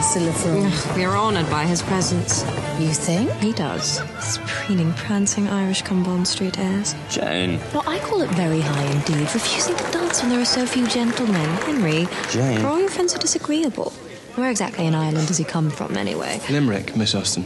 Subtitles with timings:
[0.00, 0.96] Silifron.
[0.96, 2.42] We are honoured by his presence.
[2.80, 3.30] You think?
[3.42, 3.98] He does.
[3.98, 6.94] His preening, prancing Irish come Bond Street airs.
[7.10, 7.60] Jane.
[7.74, 10.86] Well, I call it very high indeed, refusing to dance when there are so few
[10.86, 11.48] gentlemen.
[11.62, 12.64] Henry, Jane.
[12.64, 13.90] are all your friends so disagreeable?
[14.36, 16.40] Where exactly in Ireland does he come from, anyway?
[16.48, 17.44] Limerick, Miss Austen.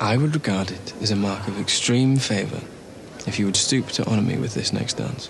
[0.00, 2.60] I would regard it as a mark of extreme favour
[3.26, 5.28] if you would stoop to honour me with this next dance.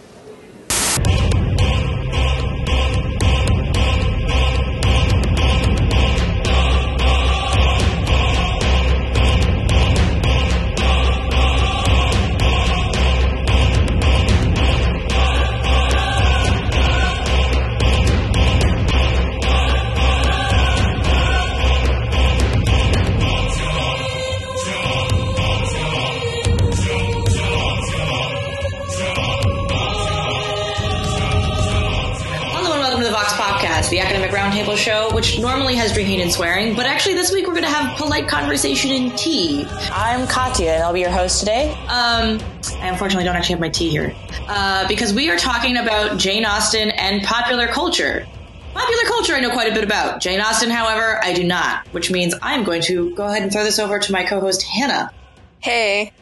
[35.86, 39.16] Has drinking and swearing, but actually this week we're going to have polite conversation and
[39.16, 39.64] tea.
[39.92, 41.70] I'm Katya, and I'll be your host today.
[41.82, 42.40] Um,
[42.80, 44.12] I unfortunately don't actually have my tea here
[44.48, 48.26] uh, because we are talking about Jane Austen and popular culture.
[48.74, 50.20] Popular culture, I know quite a bit about.
[50.20, 53.62] Jane Austen, however, I do not, which means I'm going to go ahead and throw
[53.62, 55.12] this over to my co-host Hannah.
[55.60, 56.12] hey,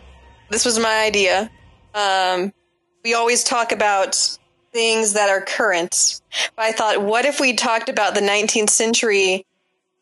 [0.50, 1.50] this was my idea.
[1.94, 2.53] Um,
[3.03, 4.38] we always talk about
[4.75, 6.20] things that are current,
[6.55, 9.47] but I thought, what if we talked about the 19th century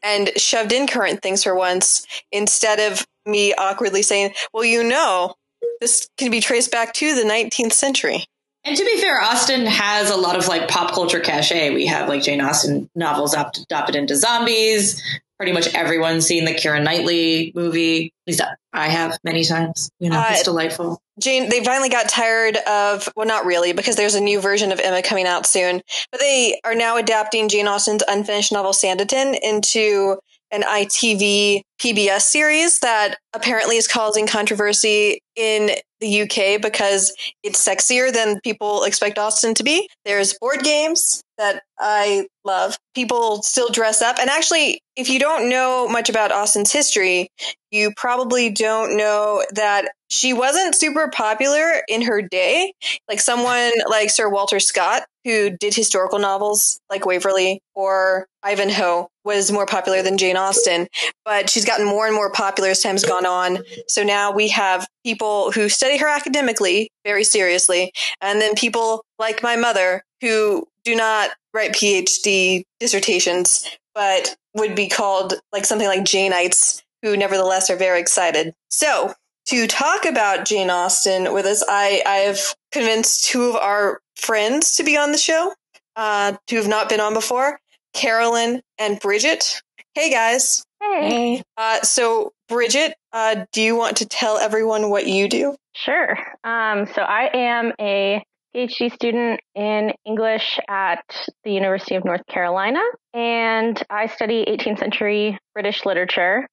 [0.02, 5.34] and shoved in current things for once instead of me awkwardly saying, well, you know,
[5.80, 8.24] this can be traced back to the 19th century.
[8.64, 11.74] And to be fair, Austen has a lot of like pop culture cachet.
[11.74, 15.02] We have like Jane Austen novels adopt- adopted into zombies.
[15.42, 18.04] Pretty much everyone's seen the Keira Knightley movie.
[18.06, 19.90] At least I have many times.
[19.98, 21.02] You know, it's Uh, delightful.
[21.18, 24.78] Jane, they finally got tired of, well, not really, because there's a new version of
[24.78, 25.82] Emma coming out soon,
[26.12, 30.16] but they are now adapting Jane Austen's unfinished novel Sanditon into
[30.52, 35.70] an ITV PBS series that apparently is causing controversy in
[36.00, 39.88] the UK because it's sexier than people expect Austen to be.
[40.04, 42.78] There's board games that I love.
[42.94, 44.18] People still dress up.
[44.20, 47.28] And actually, if you don't know much about Austen's history,
[47.70, 52.72] you probably don't know that she wasn't super popular in her day.
[53.08, 59.52] Like someone like Sir Walter Scott, who did historical novels like Waverley or Ivanhoe, was
[59.52, 60.88] more popular than Jane Austen.
[61.24, 63.58] But she's gotten more and more popular as time's gone on.
[63.88, 69.42] So now we have people who study her academically very seriously, and then people like
[69.42, 76.04] my mother who do not write PhD dissertations, but would be called like something like
[76.04, 78.54] Janeites, who nevertheless are very excited.
[78.70, 79.14] So
[79.46, 84.76] to talk about Jane Austen with us, I, I have convinced two of our friends
[84.76, 85.52] to be on the show,
[85.96, 87.58] uh, who have not been on before,
[87.94, 89.62] Carolyn and Bridget.
[89.94, 90.64] Hey guys.
[90.80, 91.42] Hey.
[91.56, 95.56] Uh, so Bridget, uh, do you want to tell everyone what you do?
[95.74, 96.18] Sure.
[96.44, 98.22] Um, so I am a
[98.54, 101.04] PhD student in English at
[101.44, 102.80] the University of North Carolina,
[103.14, 106.46] and I study 18th century British literature.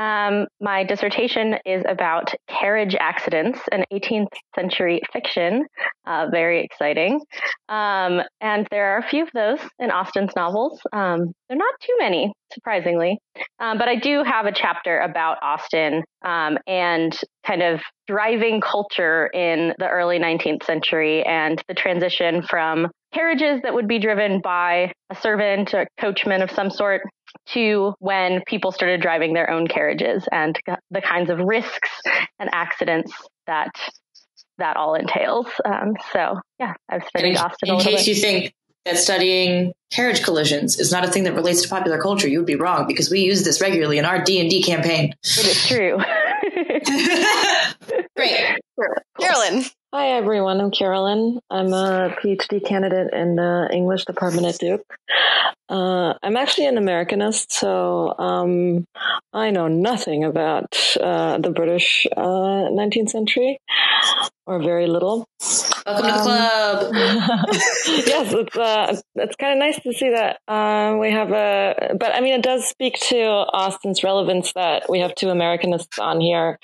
[0.00, 5.66] Um, my dissertation is about carriage accidents and 18th century fiction.
[6.06, 7.20] Uh, very exciting.
[7.68, 10.80] Um, and there are a few of those in Austen's novels.
[10.92, 13.18] Um, they're not too many, surprisingly.
[13.58, 19.26] Um, but I do have a chapter about Austen um, and kind of driving culture
[19.26, 24.92] in the early 19th century and the transition from carriages that would be driven by
[25.10, 27.02] a servant or coachman of some sort
[27.46, 30.58] to when people started driving their own carriages and
[30.90, 31.90] the kinds of risks
[32.38, 33.12] and accidents
[33.46, 33.70] that
[34.58, 35.46] that all entails.
[35.64, 38.14] Um, so yeah, I've And studied in, Austen a in little case bit.
[38.14, 38.52] you think
[38.84, 42.46] that studying carriage collisions is not a thing that relates to popular culture, you would
[42.46, 45.14] be wrong because we use this regularly in our D and D campaign.
[45.22, 45.98] it is true.
[48.16, 48.58] Great.
[49.20, 49.64] Carolyn.
[49.92, 50.60] Hi, everyone.
[50.60, 51.40] I'm Carolyn.
[51.50, 54.86] I'm a PhD candidate in the English department at Duke.
[55.70, 58.86] Uh, I'm actually an Americanist, so um,
[59.32, 63.60] I know nothing about uh, the British uh, 19th century,
[64.46, 65.28] or very little.
[65.86, 66.94] Welcome to the Um, club.
[67.86, 71.94] yes, it's uh, it's kind of nice to see that uh, we have a.
[71.98, 76.20] But I mean, it does speak to Austen's relevance that we have two Americanists on
[76.20, 76.58] here,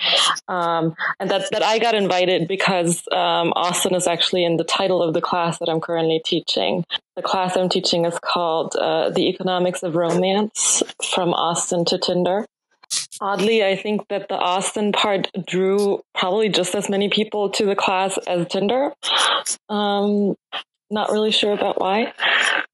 [0.49, 5.00] um, and that that I got invited because um, Austen is actually in the title
[5.00, 6.85] of the class that I'm currently teaching.
[7.17, 10.83] The class I'm teaching is called uh, "The Economics of Romance:
[11.15, 12.47] From Austen to Tinder."
[13.21, 17.75] Oddly, I think that the Austen part drew probably just as many people to the
[17.75, 18.93] class as Tinder.
[19.69, 20.37] Um,
[20.91, 22.13] not really sure about why,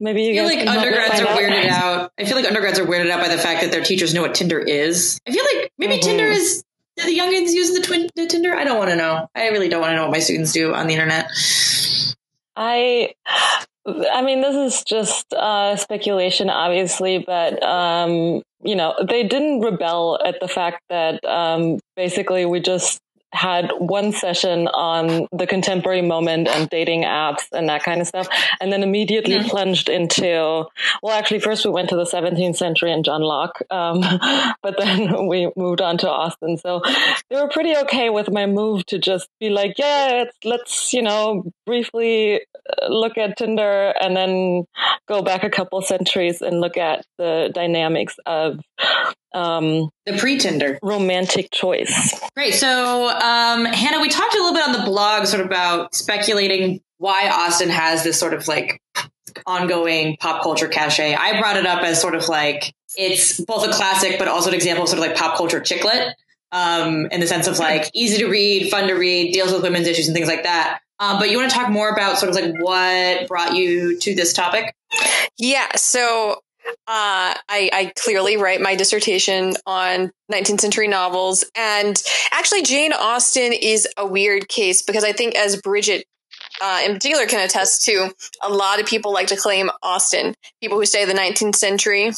[0.00, 1.38] maybe you I feel guys like can help me undergrads are out.
[1.38, 2.12] weirded out.
[2.18, 4.34] I feel like undergrads are weirded out by the fact that their teachers know what
[4.34, 5.18] Tinder is.
[5.26, 6.02] I feel like maybe Mhm.
[6.02, 6.64] Tinder is.
[6.96, 8.54] Do the youngins use the, twin, the Tinder?
[8.54, 9.26] I don't want to know.
[9.34, 11.26] I really don't want to know what my students do on the internet.
[12.54, 13.14] I,
[13.86, 20.20] I mean, this is just uh, speculation, obviously, but um, you know, they didn't rebel
[20.24, 23.00] at the fact that um, basically we just
[23.32, 28.28] had one session on the contemporary moment and dating apps and that kind of stuff,
[28.60, 29.48] and then immediately Mhm.
[29.48, 30.64] plunged into.
[31.02, 34.00] Well, actually, first we went to the 17th century and John Locke, um,
[34.62, 36.58] but then we moved on to Austen.
[36.58, 36.82] So
[37.30, 41.02] they were pretty okay with my move to just be like, yeah, let's, let's you
[41.02, 42.40] know, briefly
[42.82, 44.64] uh, look at Tinder and then
[45.08, 48.60] go back a couple centuries and look at the dynamics of
[49.34, 52.20] um, The pretender romantic choice.
[52.34, 52.54] Great.
[52.54, 56.80] So, um, Hannah, we talked a little bit on the blog sort of about speculating
[56.98, 58.80] why Austen has this sort of like
[59.46, 61.14] ongoing pop culture cachet.
[61.14, 64.54] I brought it up as sort of like it's both a classic, but also an
[64.54, 66.14] example of sort of like pop culture chick lit,
[66.52, 69.86] um, in the sense of like easy to read, fun to read, deals with women's
[69.86, 70.80] issues and things like that.
[70.98, 74.14] Um, but you want to talk more about sort of like what brought you to
[74.14, 74.72] this topic?
[75.38, 81.44] Yeah, so uh, I, I clearly write my dissertation on 19th century novels.
[81.56, 82.00] And
[82.32, 86.04] actually, Jane Austen is a weird case because I think, as Bridget
[86.60, 88.12] uh, in particular can attest to,
[88.42, 90.34] a lot of people like to claim Austen.
[90.60, 92.12] People who stay the 19th century,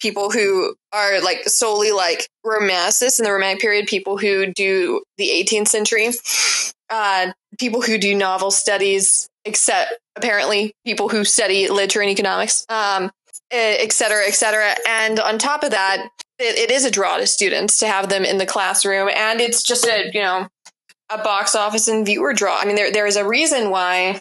[0.00, 5.28] people who are like solely like romanticists in the Romantic period, people who do the
[5.28, 6.10] 18th century,
[6.90, 12.66] uh, people who do novel studies, except apparently people who study literature and economics.
[12.68, 13.10] Um,
[13.50, 14.74] et cetera, et cetera.
[14.88, 16.08] And on top of that,
[16.38, 19.08] it, it is a draw to students to have them in the classroom.
[19.14, 20.48] And it's just a, you know,
[21.10, 22.58] a box office and viewer draw.
[22.58, 24.20] I mean, there, there is a reason why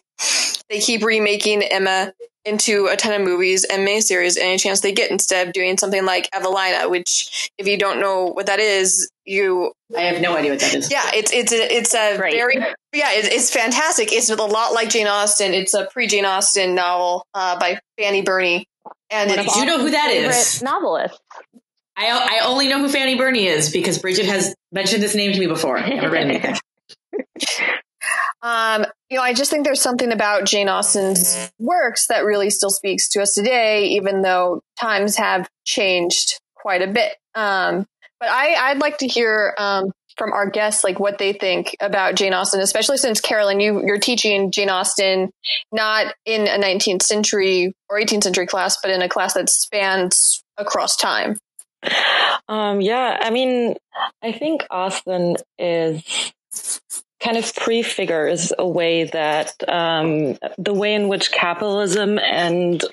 [0.69, 2.13] they keep remaking Emma
[2.45, 6.05] into a ton of movies and miniseries any chance they get instead of doing something
[6.05, 10.51] like Evelina, which if you don't know what that is, you I have no idea
[10.51, 10.89] what that is.
[10.89, 12.33] yeah, it's it's a, it's a Right.
[12.33, 12.55] very
[12.93, 14.11] yeah, it's, it's fantastic.
[14.11, 15.53] It's a lot like Jane Austen.
[15.53, 18.65] It's a pre Jane Austen novel uh, by Fanny Burney,
[19.11, 20.59] and One it, Do you know who that is?
[20.59, 20.71] favorite?
[20.71, 21.21] Novelist.
[21.97, 25.39] I, I only know who Fanny Burney is because Bridget has mentioned this name to
[25.39, 25.77] me before.
[25.77, 26.55] I Never read anything.
[28.41, 32.69] Um, you know, I just think there's something about Jane Austen's works that really still
[32.69, 37.11] speaks to us today, even though times have changed quite a bit.
[37.35, 37.85] Um,
[38.19, 42.13] but I, I'd like to hear um, from our guests, like what they think about
[42.13, 45.31] Jane Austen, especially since Carolyn, you you're teaching Jane Austen
[45.71, 50.43] not in a 19th century or 18th century class, but in a class that spans
[50.57, 51.37] across time.
[52.49, 53.75] Um, yeah, I mean,
[54.21, 56.03] I think Austen is
[57.21, 62.83] kind of prefigures a way that um, the way in which capitalism and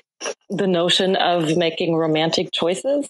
[0.49, 3.09] the notion of making romantic choices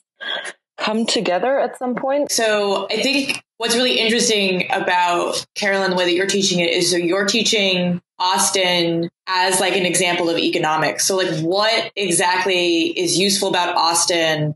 [0.78, 2.32] come together at some point.
[2.32, 6.92] So I think what's really interesting about Carolyn, the way that you're teaching it is
[6.92, 11.06] so you're teaching Austen as like an example of economics.
[11.06, 14.56] So like what exactly is useful about Austen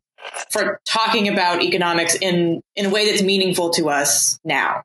[0.52, 4.84] for talking about economics in, in a way that's meaningful to us now?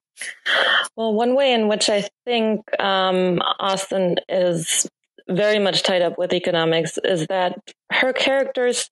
[0.97, 4.89] Well, one way in which I think um, Austen is
[5.29, 7.59] very much tied up with economics is that
[7.93, 8.91] her characters,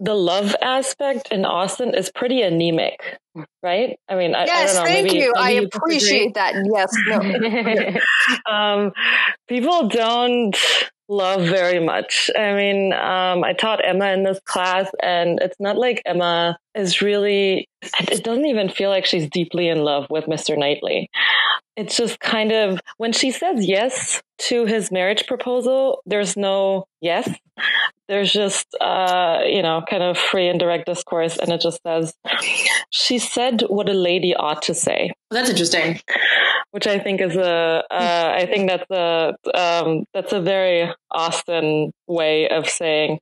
[0.00, 3.18] the love aspect in Austen is pretty anemic,
[3.62, 3.98] right?
[4.08, 4.92] I mean, I, I Yes, don't know.
[4.92, 5.34] thank maybe, you.
[5.36, 5.96] I maybe disagree.
[5.96, 6.54] appreciate that.
[6.72, 7.20] Yes, no.
[8.52, 8.92] um,
[9.48, 10.56] people don't
[11.08, 12.30] love very much.
[12.36, 17.00] I mean, um, I taught Emma in this class, and it's not like Emma is
[17.00, 20.58] really, it doesn't even feel like she's deeply in love with Mr.
[20.58, 21.10] Knightley.
[21.76, 27.28] It's just kind of, when she says yes to his marriage proposal, there's no yes.
[28.08, 32.12] There's just, uh, you know, kind of free and direct discourse, and it just says,
[32.90, 36.00] she said what a lady ought to say Well, that's interesting.
[36.74, 41.92] Which I think is a, uh, I think that's a, um, that's a very Austen
[42.08, 43.20] way of saying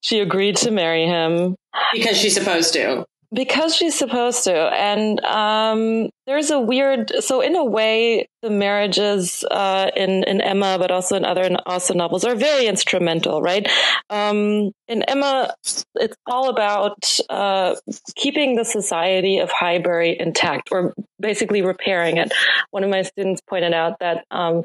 [0.00, 1.56] she agreed to marry him
[1.92, 3.04] Because she's supposed to.
[3.34, 4.54] because she's supposed to.
[4.54, 10.76] And, um, there's a weird, so in a way, the marriages, uh, in, in Emma,
[10.78, 13.68] but also in other Austen novels are very instrumental, right?
[14.10, 15.52] Um, in Emma,
[15.96, 17.74] it's all about, uh,
[18.14, 22.32] keeping the society of Highbury intact or basically repairing it.
[22.70, 24.62] One of my students pointed out that, um,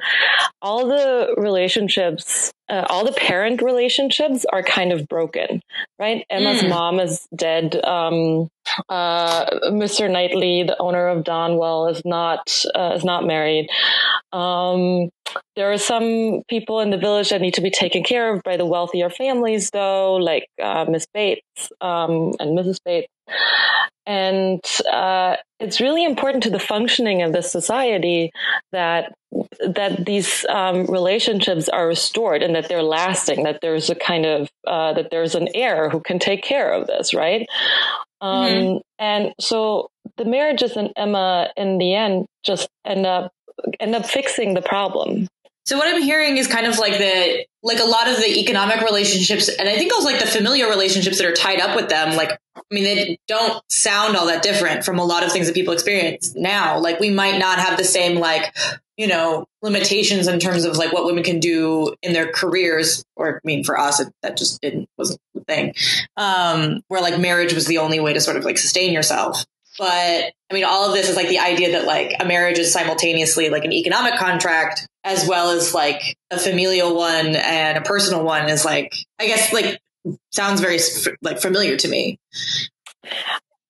[0.62, 5.62] all the relationships, uh, all the parent relationships are kind of broken,
[6.00, 6.26] right?
[6.30, 6.70] Emma's Mm.
[6.70, 7.84] mom is dead.
[7.84, 8.50] Um,
[8.90, 10.10] uh, Mr.
[10.12, 13.70] Knightley, the owner of Donwell, is not uh, is not married.
[14.32, 15.10] Um,
[15.56, 18.58] there are some people in the village that need to be taken care of by
[18.58, 21.44] the wealthier families, though, like uh, Miss Bates
[21.82, 22.78] um, and Mrs.
[22.84, 23.08] Bates.
[24.08, 28.32] And uh, it's really important to the functioning of the society
[28.72, 29.14] that
[29.60, 33.44] that these um, relationships are restored and that they're lasting.
[33.44, 36.86] That there's a kind of uh, that there's an heir who can take care of
[36.88, 37.48] this, right?
[38.22, 38.78] Um, mm-hmm.
[39.00, 43.32] And so the marriages and Emma, in the end, just end up
[43.80, 45.28] end up fixing the problem.
[45.66, 48.82] So what I'm hearing is kind of like the like a lot of the economic
[48.82, 52.16] relationships, and I think also like the familiar relationships that are tied up with them.
[52.16, 55.54] Like, I mean, they don't sound all that different from a lot of things that
[55.54, 56.80] people experience now.
[56.80, 58.56] Like, we might not have the same like
[58.98, 63.38] you know limitations in terms of like what women can do in their careers, or
[63.38, 65.74] I mean, for us, it, that just didn't wasn't the thing.
[66.18, 69.46] Um, where like marriage was the only way to sort of like sustain yourself.
[69.78, 72.72] But I mean, all of this is like the idea that like a marriage is
[72.72, 78.24] simultaneously like an economic contract as well as like a familial one and a personal
[78.24, 79.80] one is like, I guess like
[80.32, 80.80] sounds very
[81.22, 82.20] like familiar to me.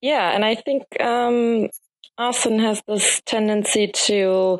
[0.01, 0.31] Yeah.
[0.31, 1.69] And I think, um,
[2.17, 4.59] Austen has this tendency to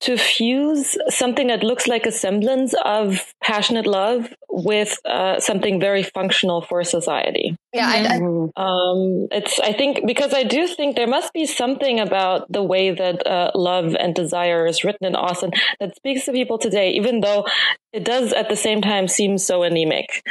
[0.00, 6.02] to fuse something that looks like a semblance of passionate love with uh, something very
[6.02, 7.56] functional for society.
[7.72, 8.62] Yeah, I, I, mm-hmm.
[8.62, 9.58] um, it's.
[9.60, 13.50] I think because I do think there must be something about the way that uh,
[13.54, 15.50] love and desire is written in Austen
[15.80, 17.46] that speaks to people today, even though
[17.92, 20.22] it does at the same time seem so anemic.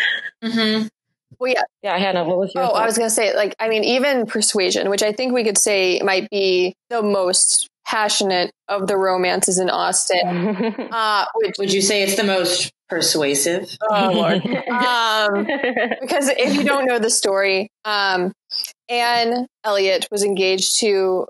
[0.44, 0.88] Mm-hmm.
[1.40, 1.64] Well, yeah.
[1.84, 2.82] Yeah, Hannah, what was your Oh, thought?
[2.82, 5.58] I was going to say, like, I mean, even Persuasion, which I think we could
[5.58, 10.28] say might be the most passionate of the romances in Austen.
[10.92, 13.78] uh, which, Would you say it's the most persuasive?
[13.90, 14.38] Oh, Lord.
[14.46, 15.46] um,
[16.02, 18.32] because if you don't know the story, um,
[18.90, 21.28] Anne Elliot was engaged to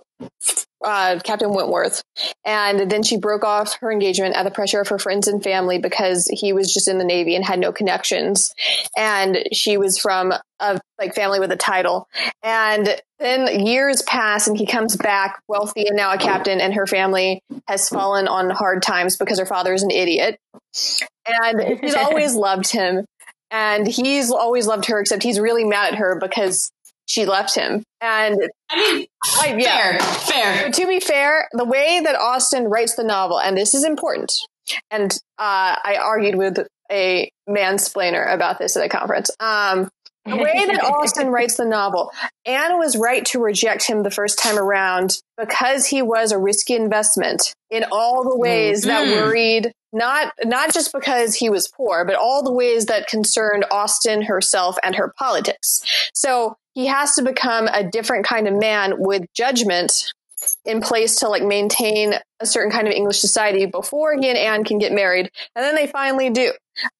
[0.85, 2.03] uh, Captain Wentworth.
[2.45, 5.79] And then she broke off her engagement at the pressure of her friends and family
[5.79, 8.53] because he was just in the Navy and had no connections.
[8.95, 12.07] And she was from a like family with a title.
[12.43, 16.87] And then years pass and he comes back wealthy and now a captain and her
[16.87, 20.39] family has fallen on hard times because her father is an idiot.
[21.27, 23.05] And she's always loved him.
[23.51, 26.71] And he's always loved her, except he's really mad at her because
[27.05, 27.83] she left him.
[28.01, 28.37] And
[28.69, 30.71] I mean, I, yeah, fair, fair.
[30.71, 34.31] To be fair, the way that Austen writes the novel, and this is important,
[34.91, 39.31] and uh, I argued with a mansplainer about this at a conference.
[39.39, 39.89] Um,
[40.25, 42.11] the way that Austen writes the novel,
[42.45, 46.75] Anne was right to reject him the first time around because he was a risky
[46.75, 48.87] investment in all the ways mm.
[48.87, 53.65] that worried not not just because he was poor, but all the ways that concerned
[53.71, 55.79] Austen herself and her politics.
[56.13, 60.13] So he has to become a different kind of man with judgment
[60.65, 64.63] in place to like maintain a certain kind of English society before he and Anne
[64.63, 65.31] can get married.
[65.55, 66.51] And then they finally do.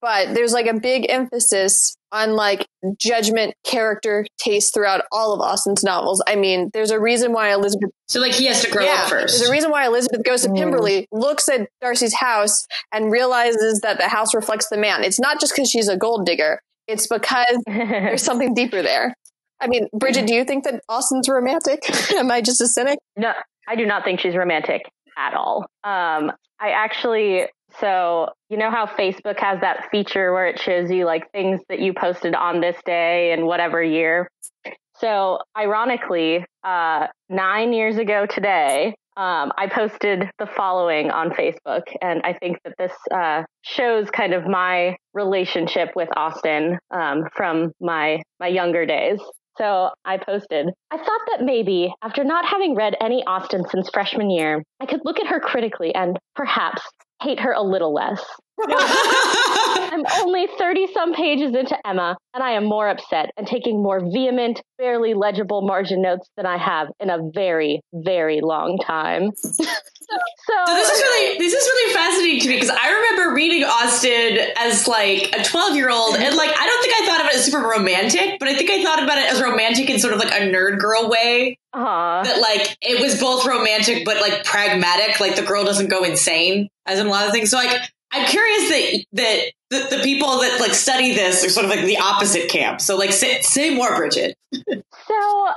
[0.01, 2.65] But there's like a big emphasis on like
[2.98, 6.24] judgment, character, taste throughout all of Austen's novels.
[6.25, 7.89] I mean, there's a reason why Elizabeth.
[8.08, 9.38] So like he has to grow yeah, up first.
[9.38, 10.58] There's a reason why Elizabeth goes to mm.
[10.58, 15.03] Pemberley, looks at Darcy's house, and realizes that the house reflects the man.
[15.03, 16.62] It's not just because she's a gold digger.
[16.88, 19.13] It's because there's something deeper there.
[19.59, 21.79] I mean, Bridget, do you think that Austen's romantic?
[22.12, 23.00] Am I just a cynic?
[23.15, 23.33] No,
[23.67, 24.83] I do not think she's romantic
[25.17, 25.65] at all.
[25.83, 27.45] Um, I actually,
[27.79, 31.79] so you know how Facebook has that feature where it shows you like things that
[31.79, 34.29] you posted on this day and whatever year.
[34.97, 42.21] So ironically, uh, nine years ago today, um, I posted the following on Facebook, and
[42.24, 48.21] I think that this uh, shows kind of my relationship with Austen um, from my
[48.39, 49.19] my younger days.
[49.57, 54.29] So I posted, I thought that maybe, after not having read any Austen since freshman
[54.29, 56.81] year, I could look at her critically and perhaps
[57.21, 58.24] hate her a little less.
[58.67, 64.01] I'm only 30 some pages into Emma, and I am more upset and taking more
[64.12, 69.31] vehement, barely legible margin notes than I have in a very, very long time.
[70.09, 70.17] So,
[70.67, 74.38] so, this is really this is really fascinating to me because I remember reading Austen
[74.57, 77.35] as like a twelve year old, and like I don't think I thought of it
[77.35, 80.19] as super romantic, but I think I thought about it as romantic in sort of
[80.19, 81.57] like a nerd girl way.
[81.74, 82.24] Uh-huh.
[82.24, 85.19] That like it was both romantic but like pragmatic.
[85.19, 87.50] Like the girl doesn't go insane, as in a lot of things.
[87.50, 87.81] So like
[88.12, 91.85] I'm curious that that the, the people that like study this are sort of like
[91.85, 92.79] the opposite camp.
[92.79, 94.38] So like say, say more, Bridget.
[94.53, 95.50] so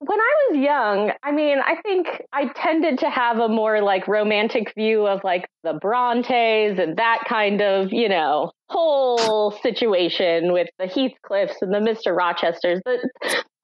[0.00, 4.06] when I was young, I mean, I think I tended to have a more like
[4.06, 10.68] romantic view of like the Brontes and that kind of, you know, whole situation with
[10.78, 12.16] the Heathcliffs and the Mr.
[12.16, 12.80] Rochesters.
[12.84, 13.00] But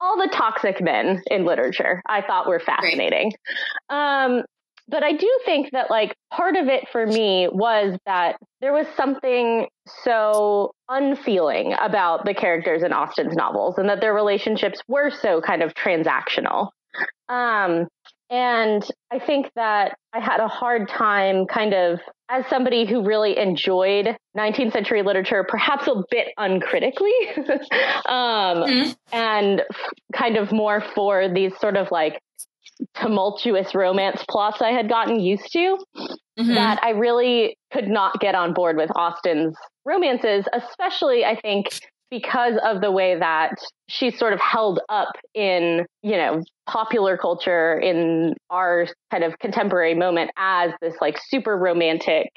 [0.01, 3.33] all the toxic men in literature I thought were fascinating.
[3.89, 4.43] Um,
[4.89, 8.87] but I do think that like part of it for me was that there was
[8.97, 9.67] something
[10.03, 15.63] so unfeeling about the characters in Austen's novels and that their relationships were so kind
[15.63, 16.69] of transactional.
[17.29, 17.89] Um,
[18.31, 22.01] and I think that I had a hard time kind of
[22.31, 28.91] as somebody who really enjoyed 19th century literature, perhaps a bit uncritically, um, mm-hmm.
[29.13, 29.63] and
[30.15, 32.19] kind of more for these sort of like
[32.95, 36.55] tumultuous romance plots I had gotten used to mm-hmm.
[36.55, 41.69] that I really could not get on board with Austen's romances, especially I think
[42.11, 43.55] because of the way that
[43.89, 49.95] she's sort of held up in, you know, popular culture in our kind of contemporary
[49.95, 52.29] moment as this like super romantic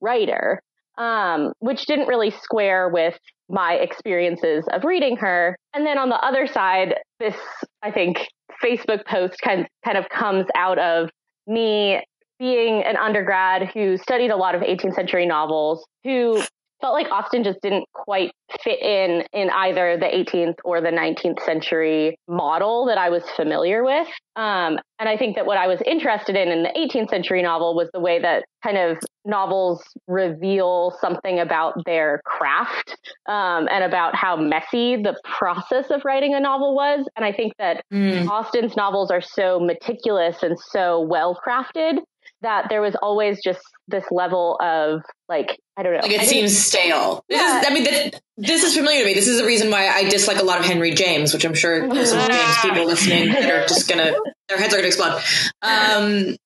[0.00, 0.60] writer.
[0.98, 5.56] Um, which didn't really square with my experiences of reading her.
[5.74, 7.36] And then on the other side, this,
[7.82, 8.28] I think,
[8.62, 11.10] Facebook post kind kind of comes out of
[11.46, 12.02] me
[12.38, 16.42] being an undergrad who studied a lot of 18th century novels, who
[16.80, 21.42] felt like Austen just didn't quite fit in in either the 18th or the 19th
[21.44, 24.08] century model that I was familiar with.
[24.36, 27.74] Um, and I think that what I was interested in in the 18th century novel
[27.74, 34.14] was the way that kind of novels reveal something about their craft um, and about
[34.14, 37.06] how messy the process of writing a novel was.
[37.16, 38.28] And I think that mm.
[38.28, 41.98] Austen's novels are so meticulous and so well crafted
[42.46, 45.98] that there was always just this level of like I don't know.
[45.98, 47.24] Like it seems stale.
[47.28, 47.60] This yeah.
[47.60, 49.14] is, I mean, this, this, is familiar to me.
[49.14, 51.88] This is the reason why I dislike a lot of Henry James, which I'm sure
[51.92, 54.12] there's some James people listening that are just gonna
[54.48, 55.20] their heads are gonna explode.
[55.60, 56.36] Um,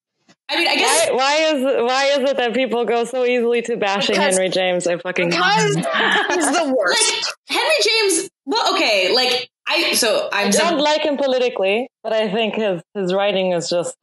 [0.49, 3.61] I mean, I guess why, why, is why is it that people go so easily
[3.63, 4.87] to bashing because, Henry James?
[4.87, 7.35] I fucking because he's the worst.
[7.51, 8.31] Like Henry James.
[8.47, 12.55] Well, okay, like I so I'm I don't some, like him politically, but I think
[12.55, 13.97] his his writing is just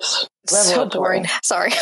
[0.47, 1.25] so boring.
[1.43, 1.73] Sorry.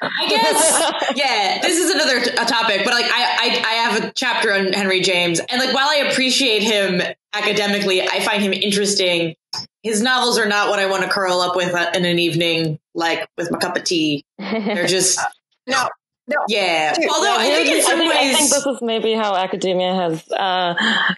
[0.00, 4.12] I guess, yeah, this is another t- topic, but like I, I, I have a
[4.14, 7.02] chapter on Henry James, and like while I appreciate him
[7.32, 9.34] academically, I find him interesting.
[9.82, 12.78] His novels are not what I want to curl up with uh, in an evening,
[12.94, 14.22] like with my cup of tea.
[14.38, 15.18] They're just
[15.66, 15.88] no,
[16.28, 16.36] no.
[16.46, 16.94] Yeah.
[17.12, 19.92] Although I think in some I think, ways, I think this is maybe how academia
[19.94, 20.74] has uh,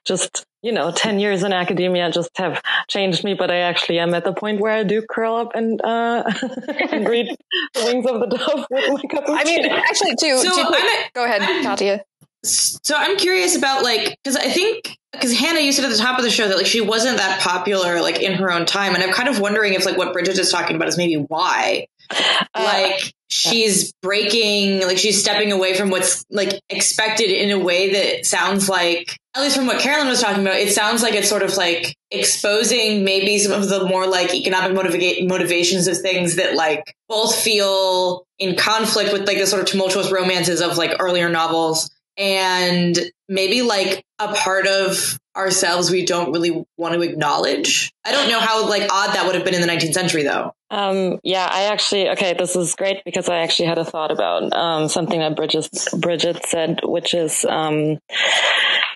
[0.07, 4.15] just you know, 10 years in academia just have changed me, but I actually am
[4.15, 6.23] at the point where I do curl up and, uh,
[6.91, 7.37] and read
[7.75, 10.77] the wings of the dove with my cup of I mean, actually, too, so too
[11.15, 12.05] go ahead, Katya.
[12.45, 16.19] So I'm curious about like, cause I think, cause Hannah, you said at the top
[16.19, 18.95] of the show that like she wasn't that popular like in her own time.
[18.95, 21.87] And I'm kind of wondering if like what Bridget is talking about is maybe why.
[22.55, 27.93] Uh, like she's breaking, like she's stepping away from what's like expected in a way
[27.93, 31.31] that sounds like, at least from what Carolyn was talking about, it sounds like it's
[31.31, 36.37] sort of like exposing maybe some of the more like economic motiva- motivations of things
[36.37, 40.97] that like both feel in conflict with like the sort of tumultuous romances of like
[41.01, 47.91] earlier novels and maybe like a part of ourselves we don't really want to acknowledge.
[48.05, 50.53] I don't know how like odd that would have been in the 19th century though.
[50.73, 54.55] Um, yeah, I actually, okay, this is great because I actually had a thought about,
[54.55, 57.99] um, something that Bridget, Bridget said, which is, um,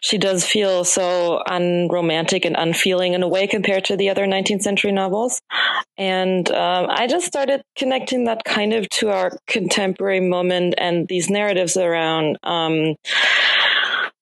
[0.00, 4.62] she does feel so unromantic and unfeeling in a way compared to the other 19th
[4.62, 5.42] century novels.
[5.98, 11.28] And, um, I just started connecting that kind of to our contemporary moment and these
[11.28, 12.94] narratives around, um,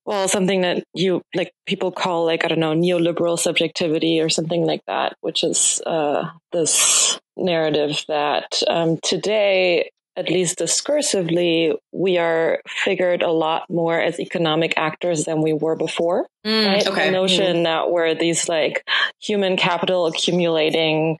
[0.07, 4.67] well, something that you like people call like, I don't know, neoliberal subjectivity or something
[4.67, 12.61] like that, which is uh, this narrative that um, today at least discursively, we are
[12.68, 16.27] figured a lot more as economic actors than we were before.
[16.47, 16.87] Mm, right?
[16.87, 17.07] Okay.
[17.07, 17.64] The notion mm.
[17.64, 18.87] that we're these like
[19.20, 21.18] human capital accumulating,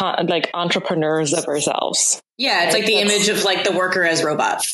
[0.00, 2.20] like entrepreneurs of ourselves.
[2.36, 4.64] Yeah, it's like the image of like the worker as robot.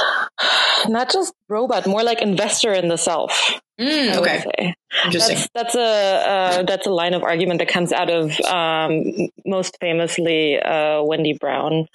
[0.88, 3.60] Not just robot, more like investor in the self.
[3.80, 4.74] Mm, okay.
[5.06, 5.36] Interesting.
[5.36, 9.04] That's, that's a uh, that's a line of argument that comes out of um,
[9.46, 11.86] most famously uh, Wendy Brown,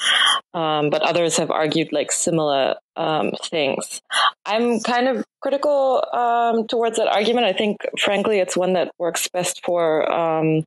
[0.53, 4.01] um, but others have argued like similar um, things.
[4.45, 7.45] I'm kind of critical um, towards that argument.
[7.45, 10.63] I think, frankly, it's one that works best for um,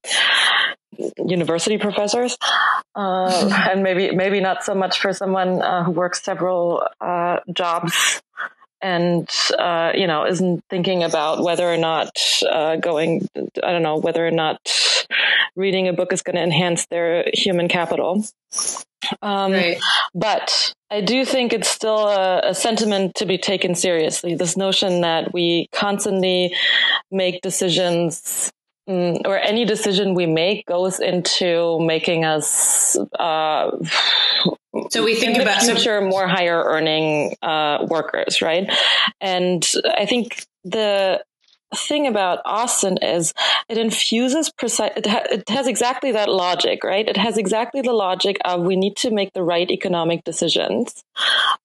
[1.19, 2.37] university professors,
[2.95, 8.23] uh, and maybe maybe not so much for someone uh, who works several uh, jobs
[8.81, 12.11] and uh, you know isn't thinking about whether or not
[12.49, 13.27] uh, going
[13.63, 14.59] i don't know whether or not
[15.57, 18.25] reading a book is going to enhance their human capital.
[19.23, 19.79] Um, right.
[20.13, 24.35] but i do think it's still a, a, sentiment to be taken seriously.
[24.35, 26.53] This notion that we constantly
[27.11, 28.51] make decisions
[28.89, 33.71] or any decision we make goes into making us uh,
[34.91, 38.71] so we think in about future more higher earning uh, workers, right?
[39.21, 41.23] And I think the
[41.75, 43.35] thing about Austen is
[43.69, 47.07] it infuses precise, it, ha- it, has exactly that logic, right?
[47.07, 51.03] It has exactly the logic of we need to make the right economic decisions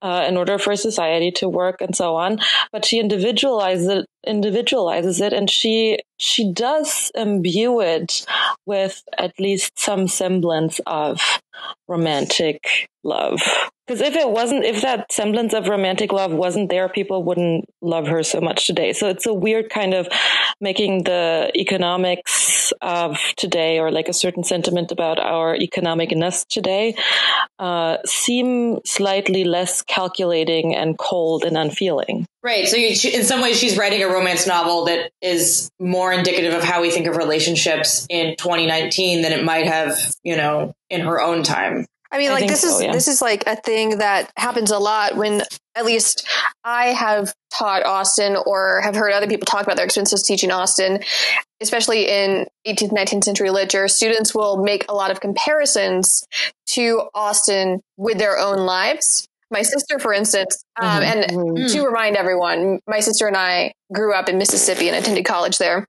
[0.02, 2.40] uh, in order for society to work and so on.
[2.72, 8.26] But she individualizes it, individualizes it and she, she does imbue it
[8.66, 11.42] with at least some semblance of
[11.88, 13.42] romantic love.
[13.86, 18.08] Because if it wasn't, if that semblance of romantic love wasn't there, people wouldn't love
[18.08, 18.94] her so much today.
[18.94, 20.08] So it's a weird kind of
[20.62, 26.96] making the economics of today or like a certain sentiment about our economicness today
[27.60, 32.26] uh, seem slightly less calculating and cold and unfeeling.
[32.42, 32.68] Right.
[32.68, 36.64] So you, in some ways, she's writing a romance novel that is more indicative of
[36.64, 41.22] how we think of relationships in 2019 than it might have, you know, in her
[41.22, 41.86] own time.
[42.14, 42.92] I mean, like this so, is yeah.
[42.92, 45.42] this is like a thing that happens a lot when
[45.76, 46.28] at least
[46.64, 51.00] I have taught Austen or have heard other people talk about their experiences teaching Austen,
[51.60, 53.88] especially in 18th, 19th century literature.
[53.88, 56.24] Students will make a lot of comparisons
[56.68, 59.28] to Austen with their own lives.
[59.50, 61.04] My sister, for instance, um, mm-hmm.
[61.04, 61.68] and mm-hmm.
[61.74, 65.88] to remind everyone, my sister and I grew up in Mississippi and attended college there.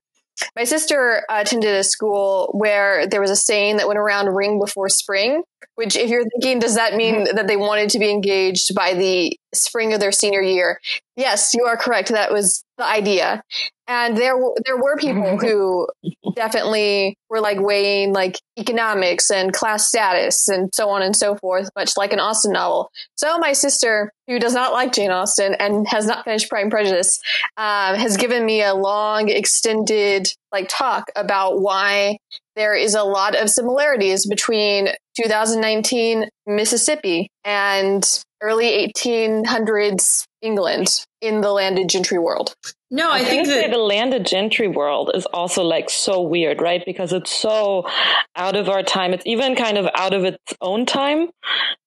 [0.55, 4.89] My sister attended a school where there was a saying that went around ring before
[4.89, 5.43] spring,
[5.75, 7.35] which, if you're thinking, does that mean mm-hmm.
[7.35, 10.79] that they wanted to be engaged by the spring of their senior year?
[11.15, 12.09] Yes, you are correct.
[12.09, 13.41] That was the idea.
[13.87, 15.87] And there, there were people who
[16.35, 21.69] definitely were like weighing like economics and class status and so on and so forth,
[21.75, 22.89] much like an Austen novel.
[23.15, 26.71] So my sister, who does not like Jane Austen and has not finished Pride and
[26.71, 27.19] Prejudice,
[27.57, 32.17] um, has given me a long, extended like talk about why
[32.55, 34.89] there is a lot of similarities between
[35.21, 42.55] 2019 Mississippi and early 1800s England in the landed gentry world.
[42.91, 46.83] No, I, I think that the landed gentry world is also like so weird, right?
[46.85, 47.87] Because it's so
[48.35, 49.13] out of our time.
[49.13, 51.29] It's even kind of out of its own time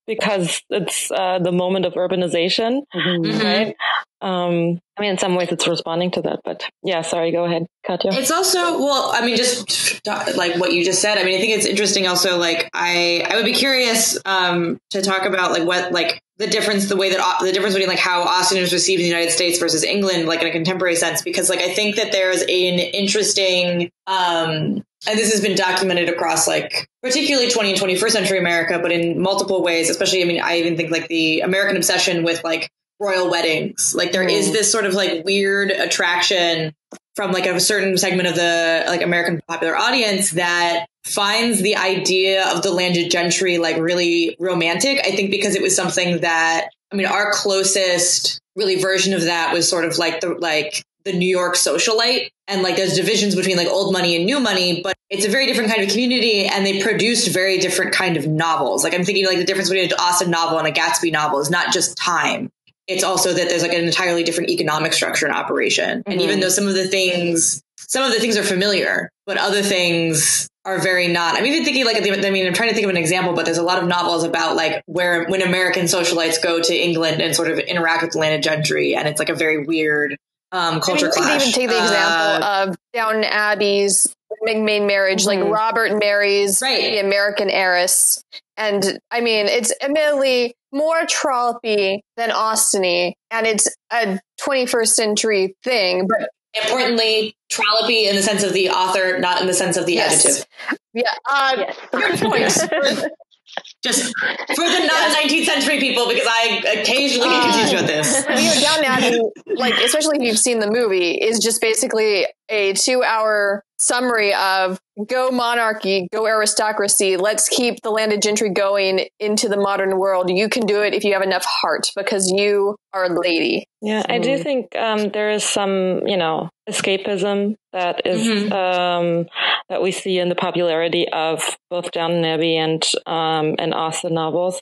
[0.08, 3.44] because it's uh, the moment of urbanization, mm-hmm.
[3.44, 3.76] right?
[4.20, 6.40] Um, I mean, in some ways, it's responding to that.
[6.44, 8.12] But yeah, sorry, go ahead, Katya.
[8.14, 11.18] It's also well, I mean, just like what you just said.
[11.18, 12.08] I mean, I think it's interesting.
[12.08, 16.46] Also, like I, I would be curious um, to talk about like what like the
[16.46, 19.30] difference, the way that the difference between like how Austen is received in the United
[19.30, 22.48] States versus England, like in a contemporary sense, because like I think that there's an
[22.48, 28.78] interesting, um, and this has been documented across like particularly 20 and 21st century America,
[28.80, 32.42] but in multiple ways, especially, I mean, I even think like the American obsession with
[32.42, 32.68] like
[33.00, 33.94] royal weddings.
[33.94, 34.52] Like there is mm.
[34.52, 36.74] this sort of like weird attraction
[37.14, 42.48] from like a certain segment of the like American popular audience that finds the idea
[42.52, 44.98] of the landed gentry like really romantic.
[45.04, 49.52] I think because it was something that I mean our closest really version of that
[49.52, 53.56] was sort of like the like the New York socialite and like there's divisions between
[53.56, 56.66] like old money and new money, but it's a very different kind of community and
[56.66, 58.82] they produced very different kind of novels.
[58.82, 61.50] Like I'm thinking like the difference between an Austen novel and a Gatsby novel is
[61.50, 62.50] not just time
[62.88, 66.00] it's also that there's like an entirely different economic structure and operation.
[66.00, 66.10] Mm-hmm.
[66.10, 69.62] And even though some of the things, some of the things are familiar, but other
[69.62, 71.36] things are very not.
[71.36, 73.58] I'm even thinking like, I mean, I'm trying to think of an example, but there's
[73.58, 77.50] a lot of novels about like where when American socialites go to England and sort
[77.50, 80.16] of interact with the landed gentry, and it's like a very weird
[80.52, 81.42] um, culture I mean, clash.
[81.42, 85.42] even take the example uh, of Downton Abbey's main marriage, mm-hmm.
[85.42, 86.92] like Robert marries right.
[86.92, 88.22] the American heiress,
[88.56, 96.06] and I mean, it's admittedly more trollopy than Austeny, and it's a 21st century thing.
[96.08, 96.30] But
[96.62, 100.24] importantly, trollopy in the sense of the author, not in the sense of the yes.
[100.24, 100.46] adjective.
[100.94, 101.78] Yeah, uh, yes.
[101.92, 103.12] good point.
[103.82, 108.24] Just for the non 19th century people, because I occasionally get confused about this.
[108.28, 109.20] You know, Downton Abbey,
[109.54, 115.30] like especially if you've seen the movie, is just basically a two-hour summary of go
[115.30, 117.16] monarchy, go aristocracy.
[117.16, 120.30] Let's keep the landed gentry going into the modern world.
[120.30, 123.66] You can do it if you have enough heart because you are a lady.
[123.80, 128.52] Yeah, I do think um, there is some, you know, escapism that is, mm-hmm.
[128.52, 129.26] um,
[129.68, 134.60] that we see in the popularity of both Downton Abbey and um, and Austen novels.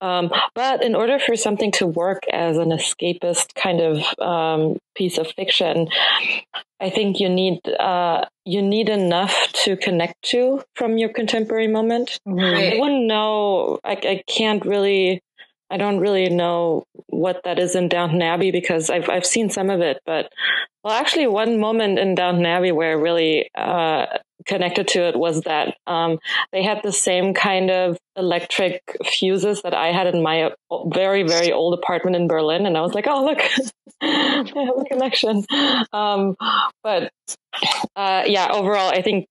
[0.00, 5.18] Um, but in order for something to work as an escapist kind of um, piece
[5.18, 5.88] of fiction,
[6.80, 12.20] I think you need uh, you need enough to connect to from your contemporary moment.
[12.26, 12.74] Right.
[12.74, 13.78] I wouldn't know.
[13.84, 15.22] I, I can't really.
[15.70, 19.70] I don't really know what that is in Downton Abbey because I've I've seen some
[19.70, 20.30] of it, but
[20.84, 24.04] Well, actually, one moment in Downton Abbey where really uh,
[24.44, 26.18] connected to it was that um,
[26.52, 30.50] they had the same kind of electric fuses that I had in my
[30.88, 32.66] very, very old apartment in Berlin.
[32.66, 33.38] And I was like, oh, look,
[34.02, 35.44] I have a connection.
[35.94, 36.36] Um,
[36.82, 37.10] but
[37.96, 39.26] uh, yeah, overall, I think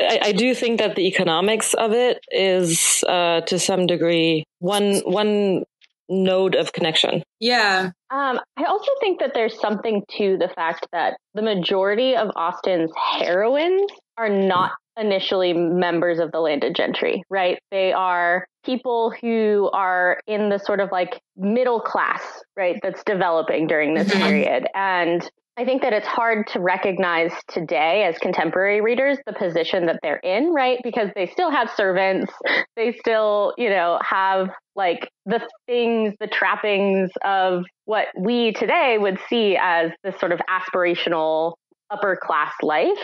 [0.00, 5.02] I, I, do think that the economics of it is uh, to some degree one
[5.04, 5.64] one
[6.08, 7.22] node of connection.
[7.40, 7.90] Yeah.
[8.10, 12.92] Um, I also think that there's something to the fact that the majority of Austen's
[12.96, 17.58] heroines are not initially members of the landed gentry, right?
[17.70, 22.22] They are people who are in the sort of like middle class,
[22.56, 22.78] right?
[22.82, 24.26] That's developing during this mm-hmm.
[24.26, 24.66] period.
[24.74, 30.00] And I think that it's hard to recognize today as contemporary readers the position that
[30.02, 30.78] they're in, right?
[30.84, 32.32] Because they still have servants.
[32.76, 39.18] They still, you know, have like the things, the trappings of what we today would
[39.30, 41.54] see as this sort of aspirational
[41.90, 42.98] upper class life.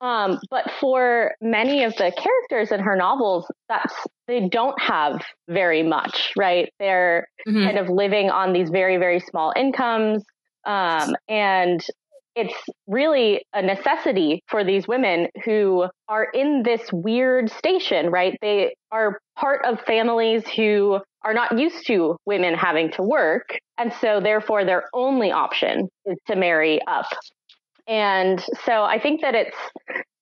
[0.00, 3.94] Um, but for many of the characters in her novels, that's
[4.26, 6.72] they don't have very much, right?
[6.78, 7.64] They're mm-hmm.
[7.64, 10.24] kind of living on these very, very small incomes.
[10.64, 11.84] Um, and
[12.38, 12.54] it's
[12.86, 18.38] really a necessity for these women who are in this weird station, right?
[18.40, 23.58] They are part of families who are not used to women having to work.
[23.76, 27.06] And so, therefore, their only option is to marry up.
[27.88, 29.56] And so, I think that it's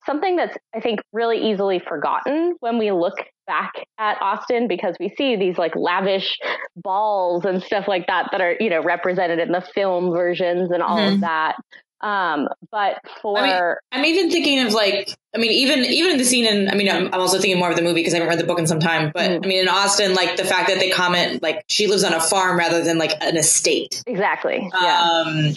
[0.06, 5.12] something that's, I think, really easily forgotten when we look back at Austen because we
[5.18, 6.38] see these like lavish
[6.76, 10.82] balls and stuff like that that are, you know, represented in the film versions and
[10.82, 11.16] all mm-hmm.
[11.16, 11.56] of that.
[12.00, 16.18] Um, but for I mean, I'm even thinking of like, I mean, even even in
[16.18, 18.18] the scene in, I mean, I'm, I'm also thinking more of the movie because I
[18.18, 19.12] haven't read the book in some time.
[19.14, 19.44] But mm-hmm.
[19.44, 22.20] I mean, in Austen like the fact that they comment like she lives on a
[22.20, 24.02] farm rather than like an estate.
[24.06, 24.70] Exactly.
[24.80, 25.02] Yeah.
[25.02, 25.54] Um,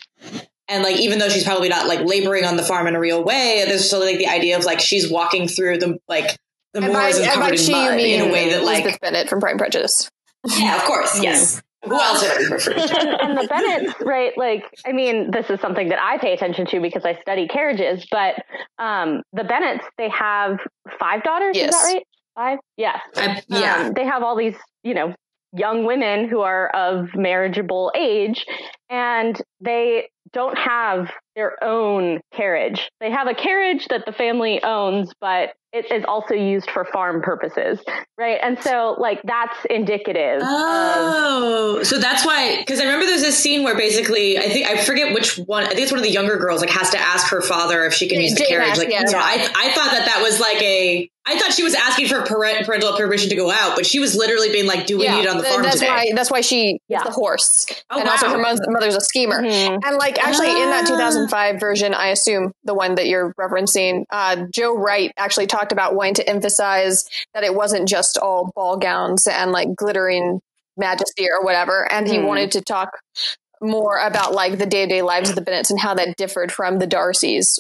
[0.69, 3.23] and like even though she's probably not like laboring on the farm in a real
[3.23, 6.37] way, there's still like the idea of like she's walking through the like
[6.73, 9.29] the and moors by, and covered in mud in a way that like Elizabeth Bennet
[9.29, 10.09] from Pride and Prejudice.
[10.57, 11.21] Yeah, of course.
[11.21, 11.61] Yes.
[11.85, 14.37] Who else would I be referring and the Bennets, right?
[14.37, 18.05] Like, I mean, this is something that I pay attention to because I study carriages.
[18.11, 18.43] But
[18.77, 20.59] um, the Bennets, they have
[20.99, 21.55] five daughters.
[21.55, 21.73] Yes.
[21.73, 22.03] Is that right?
[22.35, 22.59] Five?
[22.77, 22.99] Yes.
[23.15, 23.75] I, yeah.
[23.85, 25.13] Um, they have all these, you know,
[25.53, 28.45] young women who are of marriageable age,
[28.89, 32.89] and they don't have their own carriage.
[32.99, 37.21] They have a carriage that the family owns, but it is also used for farm
[37.21, 37.79] purposes,
[38.17, 38.39] right?
[38.41, 40.41] And so, like, that's indicative.
[40.43, 42.57] Oh, of, so that's why.
[42.57, 45.63] Because I remember there's this scene where basically, I think I forget which one.
[45.63, 46.61] I think it's one of the younger girls.
[46.61, 48.77] Like, has to ask her father if she can use the carriage.
[48.77, 49.05] Like, yeah.
[49.05, 51.09] so I, I thought that that was like a.
[51.29, 54.51] I thought she was asking for parental permission to go out, but she was literally
[54.51, 56.41] being like, "Do we yeah, need it on the farm that's today?" Why, that's why
[56.41, 57.03] she yeah.
[57.03, 58.11] the horse, oh, and wow.
[58.11, 59.41] also her mother's a schemer.
[59.41, 59.79] Mm-hmm.
[59.85, 64.45] And like, actually, in that 2005 version, I assume the one that you're referencing, uh,
[64.51, 68.77] Joe Wright actually talked talked about wanting to emphasize that it wasn't just all ball
[68.77, 70.41] gowns and like glittering
[70.77, 71.89] majesty or whatever.
[71.91, 72.25] And he mm.
[72.25, 72.89] wanted to talk
[73.61, 76.51] more about like the day to day lives of the Bennets and how that differed
[76.51, 77.59] from the Darcys.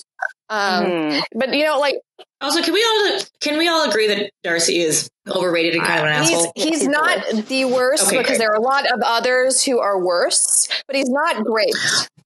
[0.49, 1.21] Um, mm.
[1.35, 1.95] But you know, like
[2.41, 6.05] also, can we all can we all agree that Darcy is overrated and kind of
[6.05, 6.51] an he's, asshole?
[6.55, 8.39] He's not the worst okay, because great.
[8.39, 11.73] there are a lot of others who are worse, but he's not great.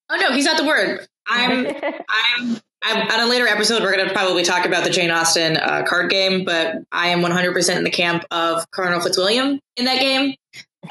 [0.09, 1.07] Oh no, he's not the word.
[1.27, 5.09] I'm I'm I'm, on a later episode, we're going to probably talk about the Jane
[5.09, 9.86] Austen uh, card game, but I am 100% in the camp of Colonel Fitzwilliam in
[9.86, 10.36] that game.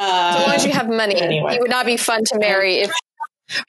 [0.01, 1.55] Uh, as long as you have money, anyway.
[1.55, 2.91] it would not be fun to marry if.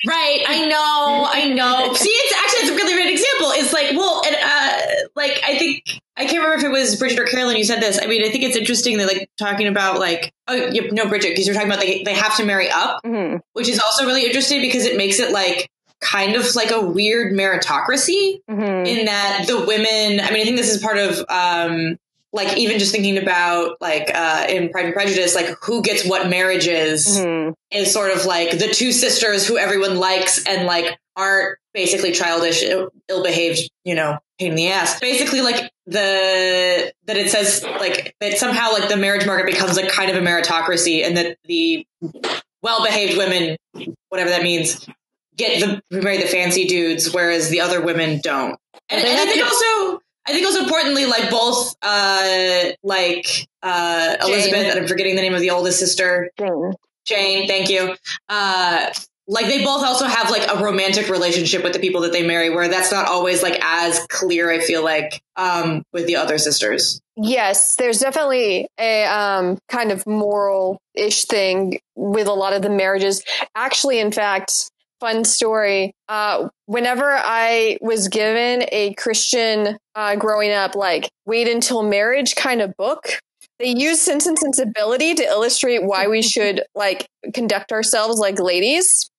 [0.07, 1.93] Right, I know, I know.
[1.95, 3.51] See, it's actually it's a really great example.
[3.51, 5.83] It's like, well, and uh, like I think
[6.15, 7.99] I can't remember if it was Bridget or Carolyn who said this.
[8.01, 11.29] I mean, I think it's interesting that like talking about like oh yep, no Bridget
[11.29, 13.37] because you're talking about they they have to marry up, mm-hmm.
[13.53, 15.69] which is also really interesting because it makes it like
[16.03, 18.85] kind of like a weird meritocracy mm-hmm.
[18.85, 21.97] in that the women, I mean, I think this is part of, um,
[22.33, 26.27] like even just thinking about like uh, in Pride and Prejudice, like who gets what
[26.27, 27.51] marriages mm-hmm.
[27.71, 32.63] is sort of like the two sisters who everyone likes and like aren't basically childish,
[32.63, 34.99] ill behaved, you know, pain in the ass.
[34.99, 39.89] Basically, like the that it says like that somehow like the marriage market becomes like
[39.89, 41.85] kind of a meritocracy, and that the
[42.63, 43.57] well behaved women,
[44.09, 44.87] whatever that means,
[45.37, 48.57] get the marry the fancy dudes, whereas the other women don't.
[48.89, 54.67] And, and I think also, I think also importantly, like both, uh, like uh, Elizabeth,
[54.67, 56.73] and I'm forgetting the name of the oldest sister, Jane.
[57.05, 57.95] Jane, thank you.
[58.29, 58.91] Uh,
[59.27, 62.49] like they both also have like a romantic relationship with the people that they marry
[62.49, 67.01] where that's not always like as clear i feel like um with the other sisters
[67.15, 72.69] yes there's definitely a um kind of moral ish thing with a lot of the
[72.69, 73.23] marriages
[73.55, 74.69] actually in fact
[75.03, 75.93] fun story.
[76.07, 82.61] Uh, whenever I was given a Christian uh, growing up, like wait until marriage kind
[82.61, 83.19] of book,
[83.59, 89.09] they use Sense and Sensibility to illustrate why we should like conduct ourselves like ladies.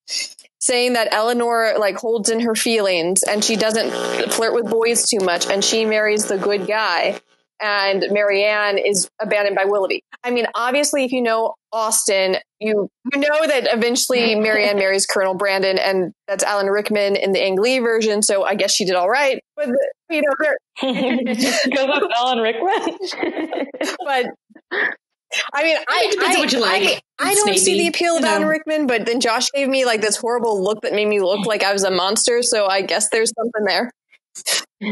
[0.59, 3.91] Saying that Elinor like holds in her feelings and she doesn't
[4.31, 7.19] flirt with boys too much and she marries the good guy
[7.61, 10.03] and Marianne is abandoned by Willoughby.
[10.23, 15.35] I mean, obviously, if you know Austen, you you know that eventually Marianne marries Colonel
[15.35, 18.21] Brandon, and that's Alan Rickman in the Ang Lee version.
[18.21, 19.41] So I guess she did all right.
[19.55, 19.69] But
[20.09, 20.33] you know,
[20.81, 22.97] Go with Alan Rickman.
[24.05, 24.25] but
[25.53, 27.03] I mean, I, it depends I, on what you like.
[27.19, 28.33] I, I don't Snapey, see the appeal of you know.
[28.35, 31.45] Alan Rickman, but then Josh gave me like this horrible look that made me look
[31.45, 32.43] like I was a monster.
[32.43, 33.91] So I guess there's something there.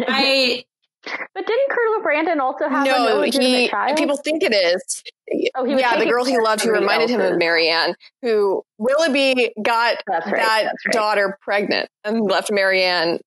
[0.07, 0.63] I
[1.05, 3.97] But didn't Colonel Brandon also have no, illegitimate he child?
[3.97, 5.03] people think it is.
[5.55, 7.37] Oh, he was yeah, the girl he loved who reminded him of.
[7.37, 10.67] Marianne, who Willoughby got right, that right.
[10.91, 13.19] daughter pregnant and left Marianne.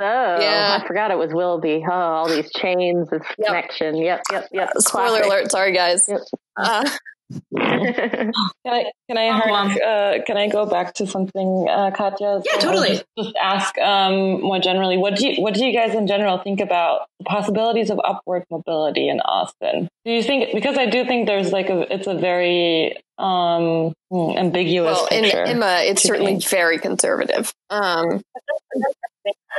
[0.00, 0.78] Oh, Yeah.
[0.82, 1.84] I forgot it was Willoughby.
[1.88, 3.46] Oh, all these chains of Yep.
[3.46, 3.96] connection.
[3.96, 4.70] Yep, yep, yep.
[4.78, 5.50] Spoiler alert!
[5.50, 6.04] Sorry, guys.
[6.08, 6.20] Yep.
[6.56, 6.88] Uh,
[7.56, 8.32] Can
[8.66, 12.40] I can I Oh, hark, um, uh, can I go back to something, uh, Katya?
[12.44, 12.88] Yeah, So totally.
[12.88, 14.96] Just, just ask um, more generally.
[14.96, 18.44] What do you what do you guys in general think about the possibilities of upward
[18.50, 19.88] mobility in Austen?
[20.04, 24.96] Do you think because I do think there's like a it's a very um, ambiguous
[24.96, 25.42] well, in picture.
[25.44, 26.40] Emma, it's certainly me.
[26.40, 27.52] very conservative.
[27.70, 28.22] Um,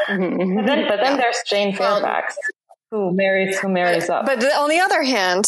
[0.07, 2.35] But then, but then there's Jane Well, Fairfax
[2.89, 4.25] who marries who marries up.
[4.25, 5.45] But on the other hand,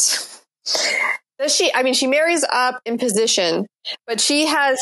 [1.42, 1.72] does she?
[1.74, 3.66] I mean, she marries up in position,
[4.08, 4.82] but she has.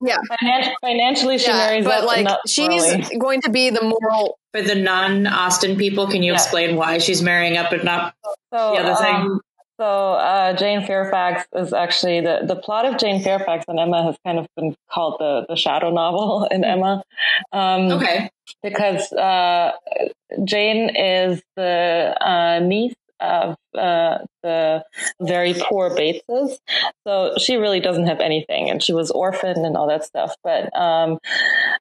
[0.00, 3.18] Yeah, Finan- financially, she yeah, marries but up, like she's morally.
[3.18, 4.36] going to be the moral.
[4.52, 6.36] for the non-Austen people, can you Yeah.
[6.38, 8.14] explain why she's marrying up but not
[8.52, 9.14] So, the other thing?
[9.14, 9.40] um,
[9.80, 14.16] so uh, Jane Fairfax is actually the the plot of Jane Fairfax and Emma has
[14.26, 17.02] kind of been called the the shadow novel in Emma.
[17.52, 18.28] Um, okay?
[18.62, 19.72] because uh,
[20.44, 24.84] Jane is the uh, niece of uh, the
[25.20, 26.56] very poor Bateses,
[27.06, 30.34] so she really doesn't have anything, and she was orphaned and all that stuff.
[30.42, 31.18] But um,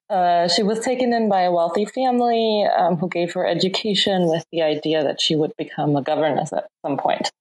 [0.10, 4.46] uh, she was taken in by a wealthy family um, who gave her education with
[4.52, 7.32] the idea that she would become a governess at some point.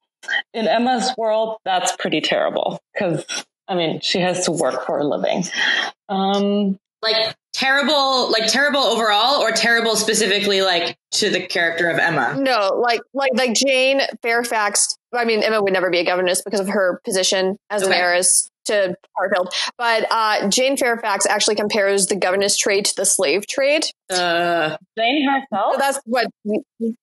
[0.54, 3.24] In Emma's world, that's pretty terrible because.
[3.68, 5.44] I mean, she has to work for a living.
[6.08, 12.36] Um, Like terrible, like terrible overall, or terrible specifically, like to the character of Emma.
[12.38, 14.96] No, like like like Jane Fairfax.
[15.12, 18.50] I mean, Emma would never be a governess because of her position as an heiress
[18.66, 19.52] to Hartfield.
[19.76, 23.84] But uh, Jane Fairfax actually compares the governess trade to the slave trade.
[24.10, 25.74] Uh, Jane herself.
[25.74, 26.26] So that's what.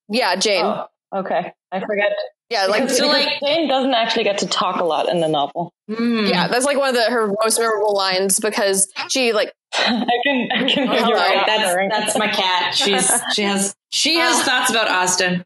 [0.09, 0.65] Yeah, Jane.
[0.65, 1.53] Oh, okay.
[1.71, 2.11] I forget.
[2.49, 5.27] Yeah, like Because, So, like- Jane doesn't actually get to talk a lot in the
[5.27, 5.71] novel.
[5.87, 6.25] hmm.
[6.27, 10.49] yeah, that's like one of the, her most memorable lines because she like I can,
[10.51, 11.09] I can Oh, hear hello.
[11.09, 12.75] your cat That's that's my cat.
[12.75, 15.43] She's she has she has thoughts about Austen.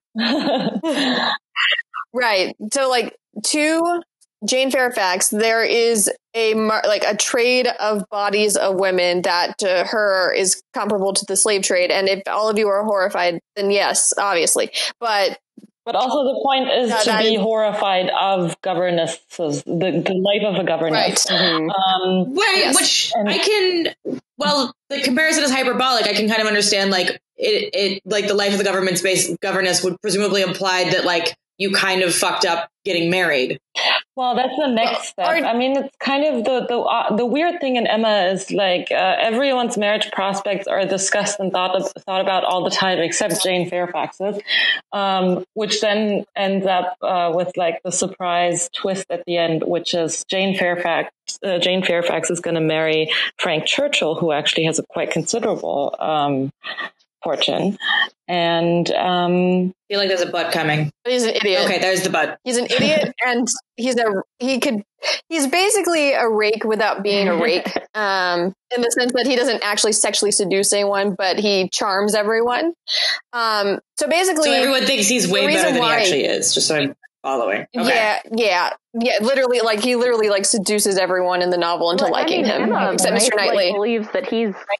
[2.13, 2.56] Right.
[2.72, 3.16] So like
[3.48, 4.02] to
[4.46, 9.68] Jane Fairfax, there is a mar- like a trade of bodies of women that to
[9.89, 11.92] her is comparable to the slave trade.
[11.92, 14.72] And if all of you are horrified, then yes, obviously.
[15.00, 15.39] But
[15.86, 20.43] but also the point is Yeah, to be is- horrified of governesses, the, the life
[20.46, 21.26] of a governess.
[21.30, 21.39] right.
[21.39, 21.69] Mhm.
[21.69, 22.76] Um, Right, Yes.
[22.76, 23.96] which And- I can.
[24.38, 26.08] Well, the comparison is hyperbolic.
[26.08, 29.36] I can kind of understand, like it, it, like the life of the government's space
[29.41, 33.60] governess would presumably imply that, like you kind of fucked up getting married.
[34.16, 35.44] Well, that's the next Well, step.
[35.44, 38.52] our- I mean, it's kind of the the uh, the weird thing in Emma is
[38.52, 43.00] like uh, everyone's marriage prospects are discussed and thought of, thought about all the time,
[43.00, 44.39] except Jane Fairfax's,
[44.92, 49.94] um, which then ends up uh, with like the surprise twist at the end, which
[49.94, 51.12] is Jane Fairfax.
[51.44, 55.96] Uh, Jane Fairfax is going to marry Frank Churchill, who actually has a quite considerable
[56.00, 56.52] um,
[57.24, 57.78] fortune,
[58.28, 60.92] and um, I feel like there's a butt coming.
[61.06, 61.66] He's an idiot.
[61.66, 62.38] Okay, there's the butt.
[62.44, 64.06] He's an idiot and he's a
[64.40, 64.84] he could
[65.30, 67.68] he's basically a rake without being a rake.
[67.96, 72.74] Um in the sense that he doesn't actually sexually seduce anyone, but he charms everyone.
[73.34, 76.56] Um so basically So everyone thinks he's way better than why- he actually is.
[76.56, 77.68] Just so I'm following.
[77.78, 77.88] Okay.
[77.88, 79.18] Yeah, yeah, yeah.
[79.22, 82.52] Literally, like he literally like seduces everyone in the novel into Like, I liking mean,
[82.52, 83.36] him, Emma, except right, Mr.
[83.36, 83.72] like, Knightley.
[83.74, 84.80] believes that he's Like,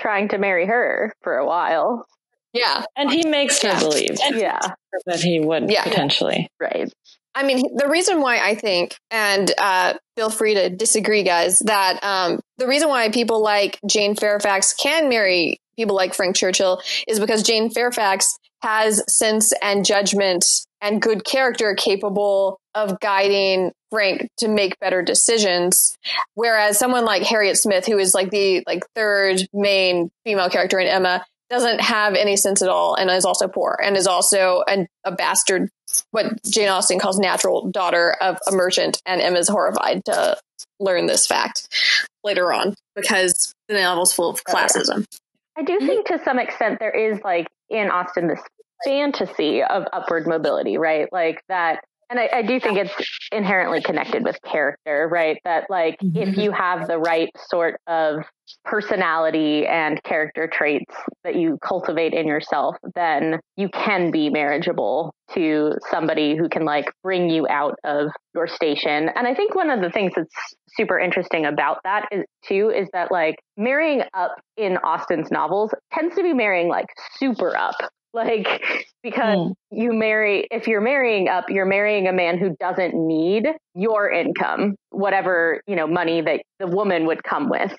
[0.00, 2.06] trying to marry her for a while.
[2.54, 3.78] Yeah, and he makes her Yeah.
[3.80, 4.58] believe Yeah,
[5.06, 5.82] that he would Yeah.
[5.84, 6.48] potentially.
[6.60, 6.90] right.
[7.36, 11.98] I mean, the reason why I think, and uh, feel free to disagree, guys, that
[12.04, 17.18] um, the reason why people like Jane Fairfax can marry people like Frank Churchill is
[17.18, 20.46] because Jane Fairfax has sense and judgment
[20.80, 25.96] and good character capable of guiding Frank to make better decisions.
[26.34, 30.86] Whereas someone like Harriet Smith, who is like the like third main female character in
[30.86, 34.88] Emma, doesn't have any sense at all and is also poor and is also an,
[35.04, 35.68] a bastard,
[36.10, 39.00] what Jane Austen calls natural daughter of a merchant.
[39.06, 40.36] And Emma's horrified to
[40.80, 41.68] learn this fact
[42.24, 45.04] later on because the novel's full of classism.
[45.56, 48.40] I do think to some extent there is like in Austen this
[48.84, 51.08] fantasy of upward mobility, right?
[51.12, 51.84] Like that
[52.14, 52.94] and I, I, do think it's
[53.32, 55.40] inherently connected with character, right?
[55.44, 56.16] That like mm-hmm.
[56.16, 58.22] if you have the right sort of
[58.64, 60.94] personality and character traits
[61.24, 66.92] that you cultivate in yourself, then you can be marriageable to somebody who can like
[67.02, 69.10] bring you out of your station.
[69.16, 72.88] And I think one of the things that's super interesting about that is too is
[72.92, 76.86] that like marrying up in Austen's novels tends to be marrying like
[77.18, 77.74] super up
[78.14, 78.46] like,
[79.02, 79.54] because mm.
[79.70, 84.76] you marry, if you're marrying up, you're marrying a man who doesn't need your income,
[84.90, 87.74] whatever, you know, money that the woman would come with.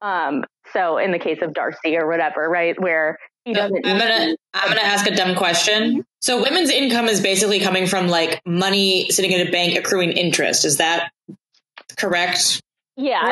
[0.00, 3.86] Um, so in the case of Darcy or whatever, right, where he doesn't.
[3.86, 6.04] I'm gonna I'm gonna ask a dumb question.
[6.20, 10.64] So women's income is basically coming from like money sitting in a bank accruing interest.
[10.64, 11.10] Is that
[11.96, 12.60] correct?
[12.96, 13.22] Yeah,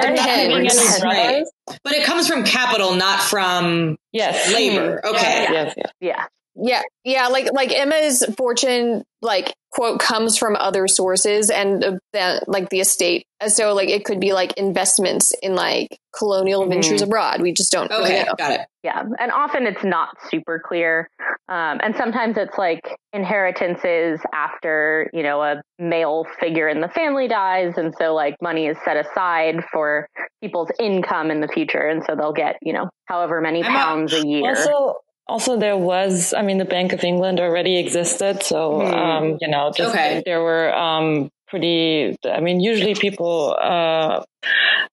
[1.03, 1.45] right.
[1.85, 5.05] But it comes from capital, not from yes labor.
[5.07, 5.43] Okay.
[5.45, 5.53] Yeah.
[5.53, 5.93] Yes, yes.
[6.01, 6.27] yeah.
[6.61, 12.49] Yeah, yeah, like like Emma's fortune, like quote, comes from other sources, and uh, that
[12.49, 13.27] like the estate.
[13.47, 16.71] So like it could be like investments in like colonial mm-hmm.
[16.73, 17.43] ventures abroad.
[17.43, 17.91] We just don't.
[17.93, 18.61] Okay, really got it.
[18.83, 21.09] Yeah, and often it's not super clear,
[21.49, 27.29] um, and sometimes it's like inheritances after you know a male figure in the family
[27.29, 30.09] dies, and so like money is set aside for
[30.43, 34.23] people's income in the future, and so they'll get you know however many pounds a,
[34.23, 34.49] a year.
[34.49, 34.97] Also,
[35.29, 38.95] also there was i mean the bank of england already existed so hmm.
[38.95, 40.23] um, you know just okay.
[40.25, 44.23] there were um, pretty i mean usually people uh,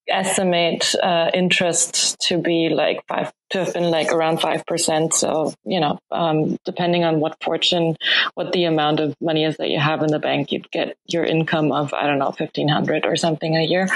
[0.08, 5.14] estimate uh, interest to be like five to have been like around 5%.
[5.14, 7.96] So, you know, um, depending on what fortune,
[8.34, 11.24] what the amount of money is that you have in the bank, you'd get your
[11.24, 13.88] income of, I don't know, 1500 or something a year.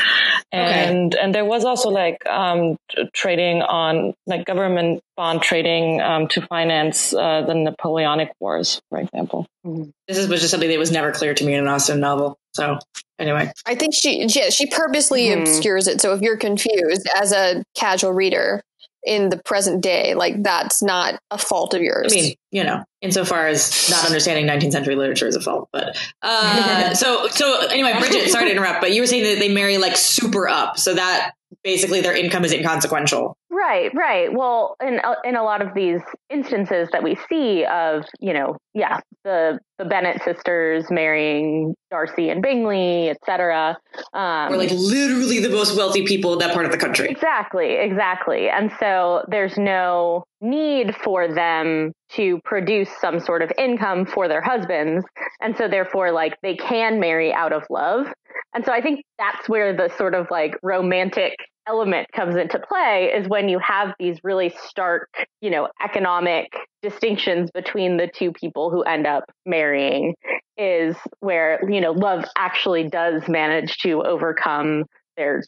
[0.52, 1.24] And, okay.
[1.24, 2.78] and there was also like, um,
[3.14, 9.48] trading on like government bond trading, um, to finance, uh, the Napoleonic Wars, for example.
[9.66, 9.90] Mm-hmm.
[10.08, 12.38] This was just something that was never clear to me in an Austen novel.
[12.54, 12.80] So
[13.20, 15.42] anyway, I think she, yeah, she purposely mm-hmm.
[15.42, 16.02] obscures it.
[16.02, 18.64] So if you're confused as a casual reader,
[19.04, 22.12] in the present day, like that's not a fault of yours.
[22.12, 25.98] I mean, you know, insofar as not understanding 19th century literature is a fault, but
[26.22, 29.78] uh, so so anyway, Bridget, sorry to interrupt, but you were saying that they marry
[29.78, 33.38] like super up, so that basically their income is inconsequential.
[33.52, 34.32] Right, right.
[34.32, 39.00] Well, in in a lot of these instances that we see of, you know, yeah,
[39.24, 43.76] the the Bennet sisters marrying Darcy and Bingley, etc.
[44.14, 47.10] Um, We're like literally the most wealthy people in that part of the country.
[47.10, 48.50] Exactly, exactly.
[48.50, 54.42] And so there's no need for them to produce some sort of income for their
[54.42, 55.06] husbands.
[55.42, 58.06] And so therefore, like they can marry out of love.
[58.54, 61.36] And so I think that's where the sort of like romantic
[61.70, 65.08] element comes into play is when you have these really stark,
[65.40, 66.48] you know, economic
[66.82, 70.16] distinctions between the two people who end up marrying
[70.58, 74.84] is where, you know, love actually does manage to overcome
[75.16, 75.44] their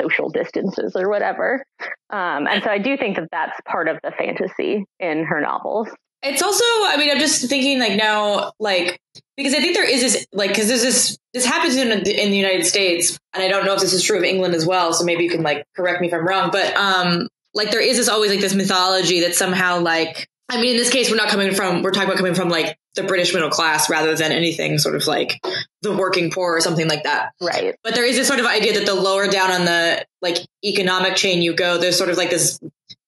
[0.00, 1.64] social distances or whatever.
[2.10, 5.88] Um, and so I do think that that's part of the fantasy in her novels.
[6.24, 8.98] It's also, I mean, I'm just thinking like now, like,
[9.36, 12.36] because I think there is this, like, because there's this, this happens in, in the
[12.36, 15.04] United States, and I don't know if this is true of England as well, so
[15.04, 18.08] maybe you can, like, correct me if I'm wrong, but, um, like, there is this
[18.08, 21.52] always, like, this mythology that somehow, like, I mean, in this case, we're not coming
[21.52, 24.94] from, we're talking about coming from, like, the British middle class rather than anything sort
[24.94, 25.40] of like
[25.82, 27.32] the working poor or something like that.
[27.40, 27.74] Right.
[27.82, 31.16] But there is this sort of idea that the lower down on the, like, economic
[31.16, 32.60] chain you go, there's sort of like this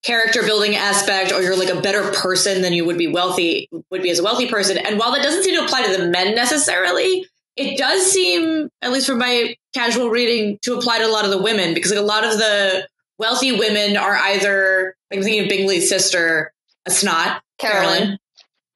[0.06, 4.02] character building aspect or you're like a better person than you would be wealthy would
[4.02, 4.78] be as a wealthy person.
[4.78, 7.26] And while that doesn't seem to apply to the men necessarily
[7.56, 11.30] it does seem at least from my casual reading to apply to a lot of
[11.30, 12.86] the women because like a lot of the
[13.18, 16.52] wealthy women are either like i'm thinking of bingley's sister
[16.84, 18.18] a snot carolyn,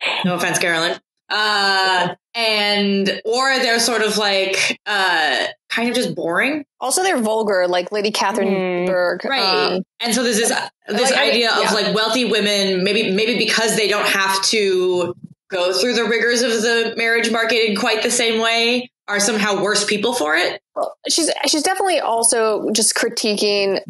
[0.02, 0.22] carolyn.
[0.24, 0.98] no offense carolyn.
[1.28, 6.64] Uh, and or they're sort of like uh, kind of just boring.
[6.80, 9.72] Also, they're vulgar, like Lady Catherine mm, Bourgh, right?
[9.74, 10.52] Um, and so there's this
[10.88, 11.68] this like, idea I, yeah.
[11.68, 15.14] of like wealthy women, maybe maybe because they don't have to
[15.50, 19.62] go through the rigors of the marriage market in quite the same way, are somehow
[19.62, 20.60] worse people for it.
[20.74, 23.80] Well, she's she's definitely also just critiquing,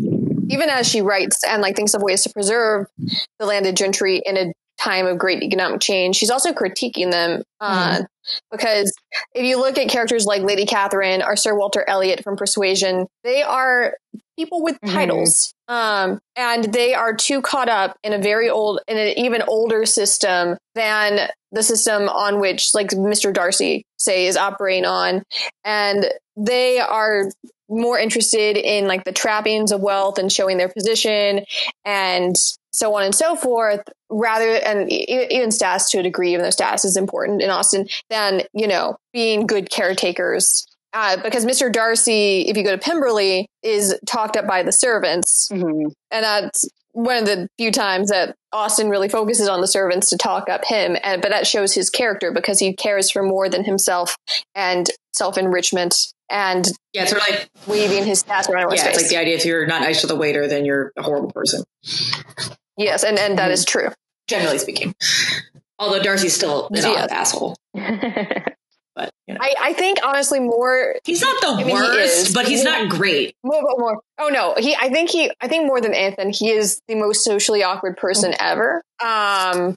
[0.49, 2.86] even as she writes and like thinks of ways to preserve
[3.38, 6.16] the landed gentry in a time of great economic change.
[6.16, 8.02] She's also critiquing them uh, mm-hmm.
[8.50, 8.92] because
[9.34, 13.42] if you look at characters like Lady Catherine or Sir Walter Elliot from Persuasion, they
[13.42, 13.94] are
[14.38, 14.94] people with mm-hmm.
[14.94, 15.52] titles.
[15.68, 19.84] Um, and they are too caught up in a very old, in an even older
[19.86, 23.32] system than the system on which, like, Mr.
[23.32, 25.22] Darcy, say, is operating on.
[25.64, 26.06] And
[26.36, 27.30] they are
[27.68, 31.44] more interested in like the trappings of wealth and showing their position
[31.84, 32.34] and
[32.72, 36.84] so on and so forth rather and even status to a degree even though status
[36.84, 41.72] is important in Austen than you know being good caretakers uh, because Mr.
[41.72, 45.86] Darcy, if you go to Pemberley, is talked up by the servants, mm-hmm.
[46.11, 50.16] and that's one of the few times that Austen really focuses on the servants to
[50.16, 53.62] talk up him, and but that shows his character because he cares for more than
[53.62, 54.16] himself
[54.56, 58.72] and self enrichment and yeah, it's sort of like waving his staff around.
[58.72, 61.02] Yeah, it's like the idea if you're not nice to the waiter, then you're a
[61.02, 61.64] horrible person.
[62.76, 63.52] Yes, and and that mm-hmm.
[63.52, 63.90] is true,
[64.30, 64.94] generally speaking.
[65.78, 67.06] Although Darcy's still an yeah.
[67.10, 67.56] asshole.
[67.74, 69.40] but you know.
[69.40, 72.72] I, I think honestly more he's not the I mean, worst, he but he's more,
[72.72, 73.34] not great.
[73.42, 74.00] More, more, more.
[74.18, 74.74] Oh no, he.
[74.74, 75.30] I think he.
[75.40, 78.46] I think more than Anthony, he is the most socially awkward person mm-hmm.
[78.46, 78.82] ever.
[79.02, 79.74] Um,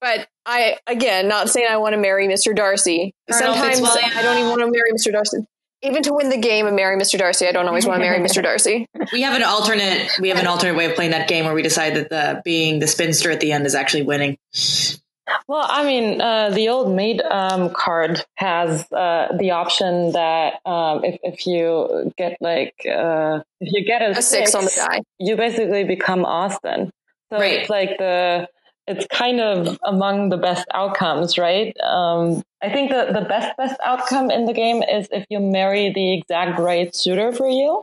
[0.00, 2.54] but I again, not saying I want to marry Mr.
[2.54, 3.12] Darcy.
[3.30, 5.12] Sometimes I don't even want to marry Mr.
[5.12, 5.46] Darcy
[5.86, 7.18] even to win the game and marry Mr.
[7.18, 8.42] Darcy, I don't always want to marry Mr.
[8.42, 8.86] Darcy.
[9.12, 10.10] We have an alternate.
[10.20, 12.78] We have an alternate way of playing that game where we decide that the being
[12.78, 14.36] the spinster at the end is actually winning.
[15.48, 21.04] Well, I mean, uh, the old maid um, card has uh, the option that um,
[21.04, 24.72] if if you get like uh, if you get a, a six, six, on the
[24.74, 26.90] die, you basically become Austen.
[27.30, 27.60] So right.
[27.60, 28.48] it's like the
[28.86, 31.76] it's kind of among the best outcomes, right?
[31.80, 35.92] Um, I think the, the best best outcome in the game is if you marry
[35.92, 37.82] the exact right suitor for you.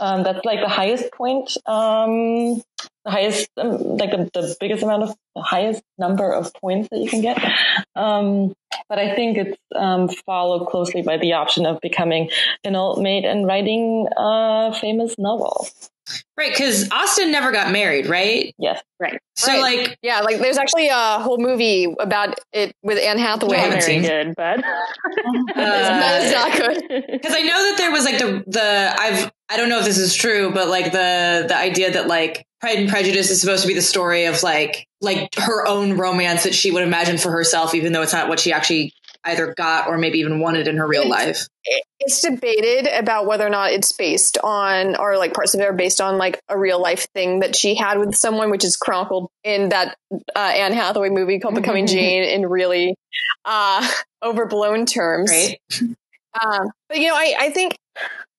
[0.00, 2.62] Um, that's like the highest point, um,
[3.04, 7.00] the highest, um, like the, the, biggest amount of the highest number of points that
[7.00, 7.42] you can get.
[7.96, 8.54] Um,
[8.88, 12.30] but I think it's um, followed closely by the option of becoming
[12.62, 15.90] an old maid and writing a famous novels.
[16.36, 18.54] Right, because Austen never got married, right?
[18.58, 19.20] Yes, right.
[19.36, 19.60] So, right.
[19.60, 23.56] like, yeah, like there's actually a whole movie about it with Anne Hathaway.
[23.58, 24.62] Not very good, but uh,
[25.56, 27.04] it's not good.
[27.10, 29.98] Because I know that there was like the the I've I don't know if this
[29.98, 33.68] is true, but like the the idea that like Pride and Prejudice is supposed to
[33.68, 37.74] be the story of like like her own romance that she would imagine for herself,
[37.74, 38.94] even though it's not what she actually
[39.24, 41.46] either got or maybe even wanted in her real life.
[42.00, 45.72] It's debated about whether or not it's based on, or like parts of it are
[45.72, 49.28] based on like a real life thing that she had with someone, which is chronicled
[49.44, 52.96] in that uh, Anne Hathaway movie called Becoming Jane in really
[53.44, 53.88] uh,
[54.22, 55.30] overblown terms.
[55.30, 55.58] Right.
[55.80, 57.76] Um, but you know, I, I think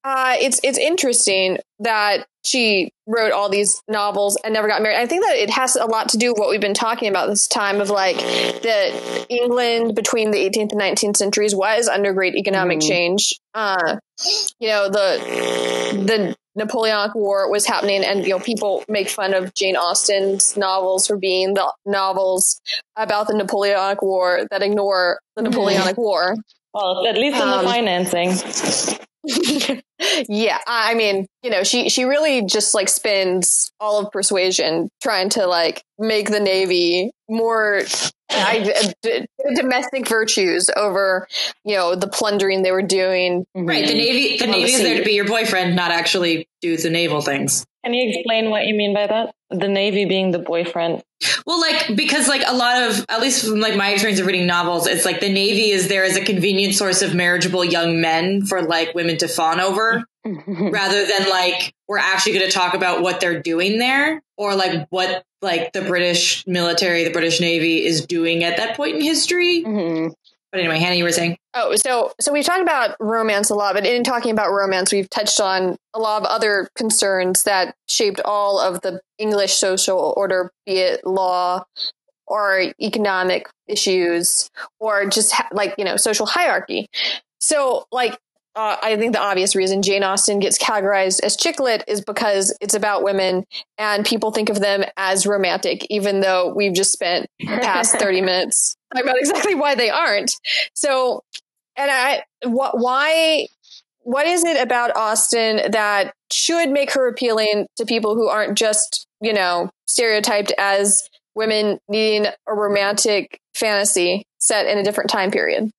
[0.03, 4.97] uh, it's it's interesting that she wrote all these novels and never got married.
[4.97, 7.29] I think that it has a lot to do with what we've been talking about
[7.29, 12.35] this time of like that England between the 18th and 19th centuries was under great
[12.35, 12.87] economic mm.
[12.87, 13.33] change.
[13.53, 13.97] Uh,
[14.59, 19.53] you know, the the Napoleonic War was happening, and you know, people make fun of
[19.53, 22.59] Jane Austen's novels for being the novels
[22.97, 25.51] about the Napoleonic War that ignore the mm-hmm.
[25.51, 25.97] Napoleonic.
[25.97, 26.35] War.
[26.73, 28.99] Well, at least in um, the financing.
[30.27, 35.29] yeah, I mean, you know, she she really just like spends all of persuasion trying
[35.29, 37.83] to like make the navy more
[38.29, 41.27] I, d- domestic virtues over
[41.63, 43.45] you know the plundering they were doing.
[43.55, 43.97] Right, the mm-hmm.
[43.97, 47.21] navy the navy the is there to be your boyfriend, not actually do the naval
[47.21, 47.65] things.
[47.83, 49.35] Can you explain what you mean by that?
[49.49, 51.03] The Navy being the boyfriend.
[51.45, 54.47] Well, like because like a lot of at least from like my experience of reading
[54.47, 58.45] novels, it's like the Navy is there as a convenient source of marriageable young men
[58.45, 63.01] for like women to fawn over, rather than like we're actually going to talk about
[63.01, 68.05] what they're doing there or like what like the British military, the British Navy is
[68.05, 69.63] doing at that point in history.
[69.63, 70.13] Mm-hmm.
[70.53, 71.37] But anyway, Hannah, you were saying.
[71.55, 75.09] Oh, so so we've talked about romance a lot, but in talking about romance, we've
[75.09, 80.51] touched on a lot of other concerns that shaped all of the English social order,
[80.67, 81.63] be it law
[82.27, 86.87] or economic issues or just ha- like you know social hierarchy.
[87.39, 88.15] So, like
[88.55, 92.55] uh, I think the obvious reason Jane Austen gets categorized as chick lit is because
[92.61, 93.45] it's about women
[93.79, 98.21] and people think of them as romantic, even though we've just spent the past 30
[98.21, 100.31] minutes talking about exactly why they aren't.
[100.75, 101.23] So,
[101.75, 103.47] and I, what, why,
[104.01, 109.07] what is it about Austen that should make her appealing to people who aren't just,
[109.19, 115.71] you know, stereotyped as women needing a romantic fantasy set in a different time period?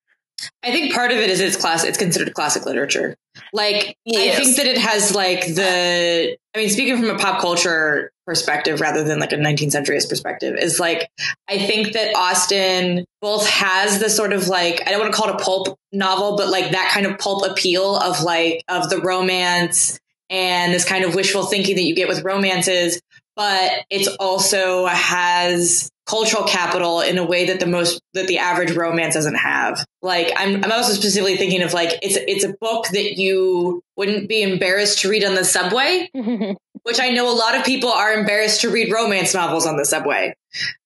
[0.63, 1.85] I think part of it is it's class.
[1.85, 3.17] It's considered classic literature.
[3.53, 4.39] Like Yes.
[4.39, 6.37] I think that it has like the.
[6.55, 10.57] I mean, speaking from a pop culture perspective rather than like a 19th centuryist perspective,
[10.59, 11.09] is like
[11.49, 15.31] I think that Austen both has the sort of like I don't want to call
[15.31, 19.01] it a pulp novel, but like that kind of pulp appeal of like of the
[19.01, 19.99] romance
[20.31, 23.01] and this kind of wishful thinking that you get with romances,
[23.37, 28.73] but it also has cultural capital in a way that the most that the average
[28.73, 29.85] romance doesn't have.
[30.03, 34.29] Like I'm I'm also specifically thinking of like it's it's a book that you wouldn't
[34.29, 38.13] be embarrassed to read on the subway, which I know a lot of people are
[38.13, 40.35] embarrassed to read romance novels on the subway.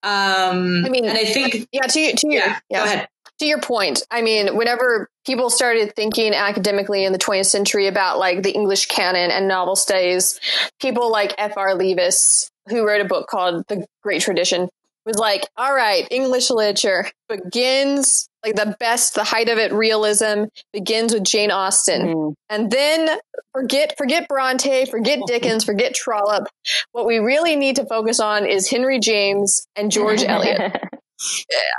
[0.02, 2.78] Um I mean, and I think Yeah, to you, to yeah, yeah.
[2.78, 3.08] go ahead.
[3.38, 8.18] To your point, I mean, whenever people started thinking academically in the 20th century about
[8.18, 10.40] like the English canon and novel studies,
[10.80, 11.74] people like F.R.
[11.74, 14.68] Leavis, who wrote a book called The Great Tradition,
[15.04, 20.44] was like, all right, English literature begins like the best, the height of it, realism
[20.72, 22.14] begins with Jane Austen.
[22.14, 22.34] Mhm.
[22.48, 23.18] And then
[23.52, 26.46] forget forget Bronte, forget Dickens, forget Trollope.
[26.92, 30.76] What we really need to focus on is Henry James and George Eliot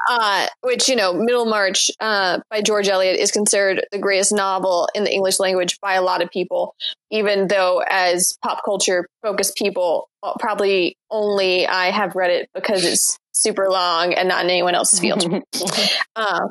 [0.10, 5.04] uh, which you know, Middlemarch uh, by George Eliot is considered the greatest novel in
[5.04, 6.76] the English language by a lot of people.
[7.12, 10.10] Even though, as pop culture focused people,
[10.40, 15.00] probably only I have read it because it's super long and not in anyone else's
[15.00, 15.24] field.
[16.16, 16.40] uh,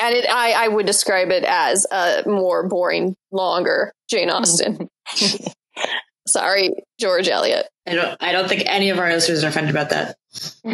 [0.00, 4.88] and it, I, I would describe it as a more boring, longer Jane Austen.
[6.26, 7.66] Sorry, George Eliot.
[7.86, 10.16] I don't I don't think any of our listeners are offended about that.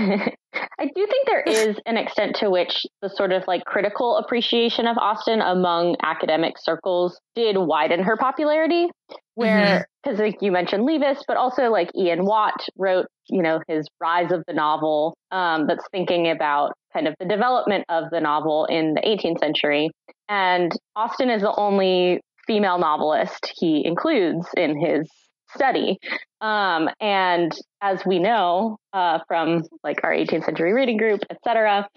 [0.79, 4.87] I do think there is an extent to which the sort of like critical appreciation
[4.87, 8.89] of Austen among academic circles did widen her popularity.
[9.35, 13.87] Where, because like you mentioned Leavis, but also like Ian Watt wrote, you know, his
[14.01, 18.65] Rise of the Novel, um, that's thinking about kind of the development of the novel
[18.67, 19.91] in the 18th century.
[20.29, 25.11] And Austen is the only female novelist he includes in his
[25.57, 25.99] study.
[26.41, 31.89] Um, and as we know uh, from like our 18th century reading group, etc.,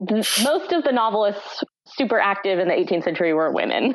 [0.00, 3.94] most of the novelists super active in the 18th century were women,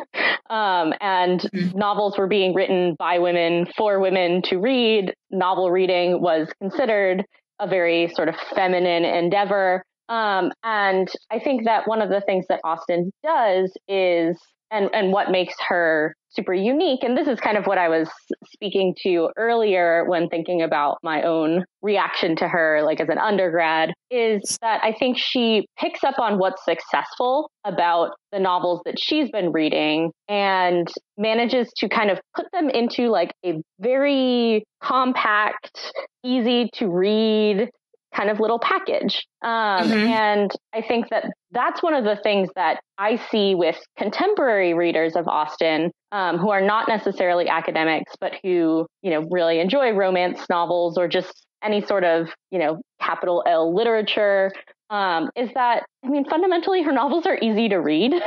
[0.50, 5.14] um, and novels were being written by women for women to read.
[5.30, 7.24] Novel reading was considered
[7.60, 9.84] a very sort of feminine endeavor.
[10.10, 14.38] Um, and I think that one of the things that Austen does is,
[14.72, 18.10] and, and what makes her super unique, and this is kind of what I was
[18.46, 23.92] speaking to earlier when thinking about my own reaction to her, like as an undergrad,
[24.10, 29.30] is that I think she picks up on what's successful about the novels that she's
[29.30, 35.92] been reading and manages to kind of put them into like a very compact,
[36.24, 37.70] easy to read
[38.16, 39.26] kind of little package.
[39.42, 40.08] Um, Mhm.
[40.10, 45.16] And I think that that's one of the things that I see with contemporary readers
[45.16, 50.40] of Austen um, who are not necessarily academics, but who, you know, really enjoy romance
[50.50, 54.52] novels or just any sort of, you know, capital L literature.
[54.90, 58.14] Um, is that, I mean, fundamentally, her novels are easy to read.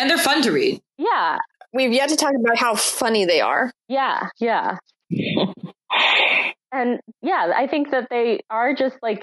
[0.00, 0.80] And they're fun to read.
[0.98, 1.38] yeah,
[1.72, 3.70] We've yet to talk about how funny they are.
[3.88, 4.78] yeah, yeah.
[6.72, 9.22] and yeah, I think that they are just like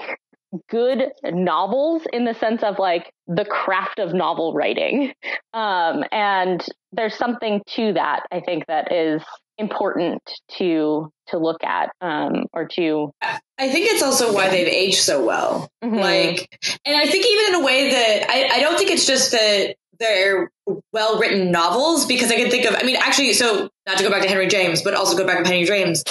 [0.68, 5.12] good novels in the sense of like the craft of novel writing.
[5.52, 9.22] Um, and there's something to that, I think, that is
[9.56, 10.20] important
[10.58, 13.12] to to look at um, or to
[13.56, 15.68] I think it's also why they've aged so well.
[15.82, 16.00] Mhm.
[16.00, 16.48] Like,
[16.84, 19.76] and I think even in a way that I, I don't think it's just that
[20.00, 20.50] they're
[20.92, 24.10] well written novels because I can think of, I mean, actually, so not to go
[24.10, 26.02] back to Henry James, but also go back to Henry James.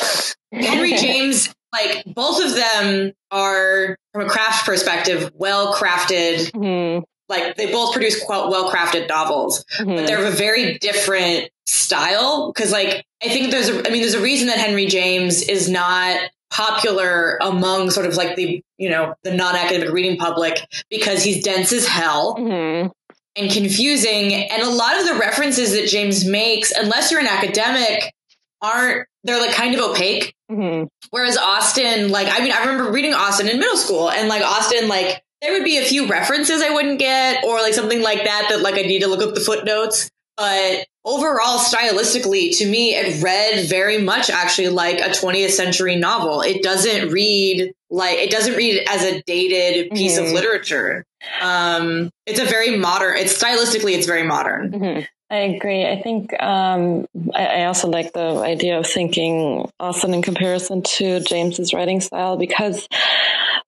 [0.51, 6.51] Henry James, like, both of them are, from a craft perspective, well crafted.
[6.51, 9.95] Mhm, Like, they both produce quite well crafted novels, mhm.
[9.95, 12.53] but they're of a very different style.
[12.53, 15.67] Cause, like, I think there's a, I mean, there's a reason that Henry James is
[15.69, 16.19] not
[16.51, 20.59] popular among sort of like the, you know, the non academic reading public
[20.89, 22.91] because he's dense as hell Mhm.
[23.35, 24.33] and confusing.
[24.33, 28.13] And a lot of the references that James makes, unless you're an academic,
[28.61, 30.35] aren't, they're like kind of opaque.
[30.53, 30.87] Mhm.
[31.09, 34.87] Whereas Austen, like, I mean, I remember reading Austen in middle school and like Austen,
[34.87, 38.47] like, there would be a few references I wouldn't get or like something like that
[38.49, 40.09] that like I need to look up the footnotes.
[40.37, 46.41] But overall, stylistically, to me, it read very much actually like a 20th century novel.
[46.41, 50.33] It doesn't read like, it doesn't read as a dated piece of Mhm.
[50.33, 51.05] literature.
[51.41, 54.71] Um, it's a very modern, it's stylistically, it's very modern.
[54.71, 55.07] Mhm.
[55.33, 55.83] I agree.
[55.83, 61.21] I think um, I, I also like the idea of thinking Austen in comparison to
[61.21, 62.87] James's writing style because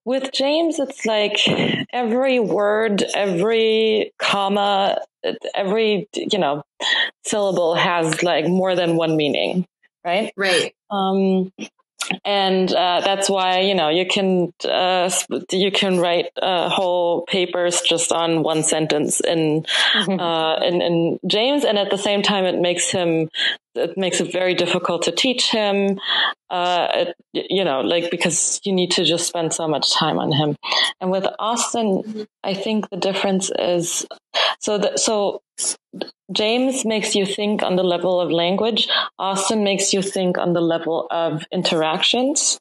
[0.06, 1.40] with James, it's like
[1.92, 5.00] every word, every comma
[5.56, 6.62] every you know
[7.24, 9.66] syllable has like more than one meaning,
[10.06, 10.32] right?
[10.38, 10.76] Right.
[10.92, 11.52] Um,
[12.24, 15.10] and uh, that's why you know you can uh,
[15.52, 20.20] you can write uh, whole papers just on one sentence in, mm-hmm.
[20.20, 23.30] Uh, in in James, and at the same time it makes him
[23.76, 26.00] it makes it very difficult to teach him.
[26.50, 30.32] Uh, it, you know, like because you need to just spend so much time on
[30.32, 30.56] him.
[31.02, 32.24] And with Austen, mm-hmm.
[32.44, 34.06] I think the difference is
[34.60, 35.42] so that so
[36.32, 38.88] James makes you think on the level of language.
[39.20, 42.60] Austen makes you think on the level of interactions.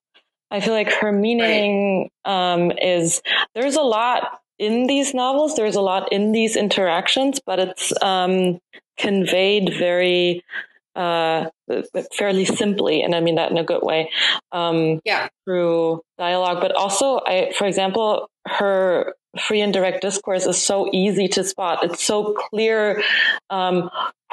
[0.51, 3.23] I feel like her meaning um, is
[3.55, 5.57] there's a lot in these novels.
[5.57, 8.61] There's a lot in these interactions, but it's um,
[8.97, 10.45] conveyed very
[10.95, 11.47] uh,
[12.17, 14.11] fairly simply, and I mean that in a good way.
[14.53, 20.89] Um, yeah, through dialogue, but also, I, for example, her free indirect discourse is so
[20.93, 21.83] easy to spot.
[21.83, 23.03] It's so clear
[23.51, 23.91] um,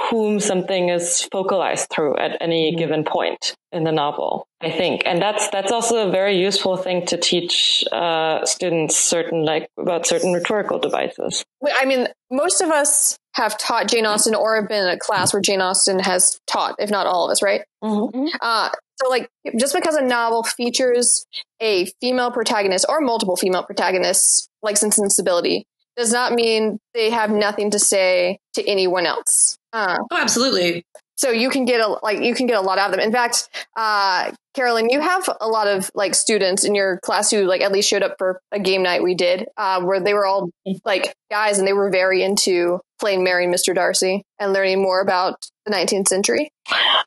[0.09, 2.80] whom something is focalized through at any mm-hmm.
[2.80, 4.47] given point in the novel.
[4.62, 9.43] I think, and that's that's also a very useful thing to teach uh, students certain
[9.43, 11.43] like about certain rhetorical devices.
[11.66, 15.34] I mean, most of us have taught Jane Austen or have been in a class
[15.34, 17.62] where Jane Austen has taught, if not all of us, right?
[17.84, 18.28] Mm-hmm.
[18.42, 21.26] Uh, so, like, just because a novel features
[21.60, 25.66] a female protagonist or multiple female protagonists, like Sense and Sensibility,
[25.98, 29.58] does not mean they have nothing to say to anyone else.
[29.74, 30.86] Uh, oh, absolutely.
[31.16, 33.00] So you can get a like you can get a lot out of them.
[33.00, 37.43] In fact, uh, Carolyn, you have a lot of like students in your class who
[37.45, 40.26] like at least showed up for a game night we did, uh, where they were
[40.26, 40.49] all
[40.84, 43.74] like guys and they were very into playing Marrying Mr.
[43.74, 46.52] Darcy and learning more about the 19th century.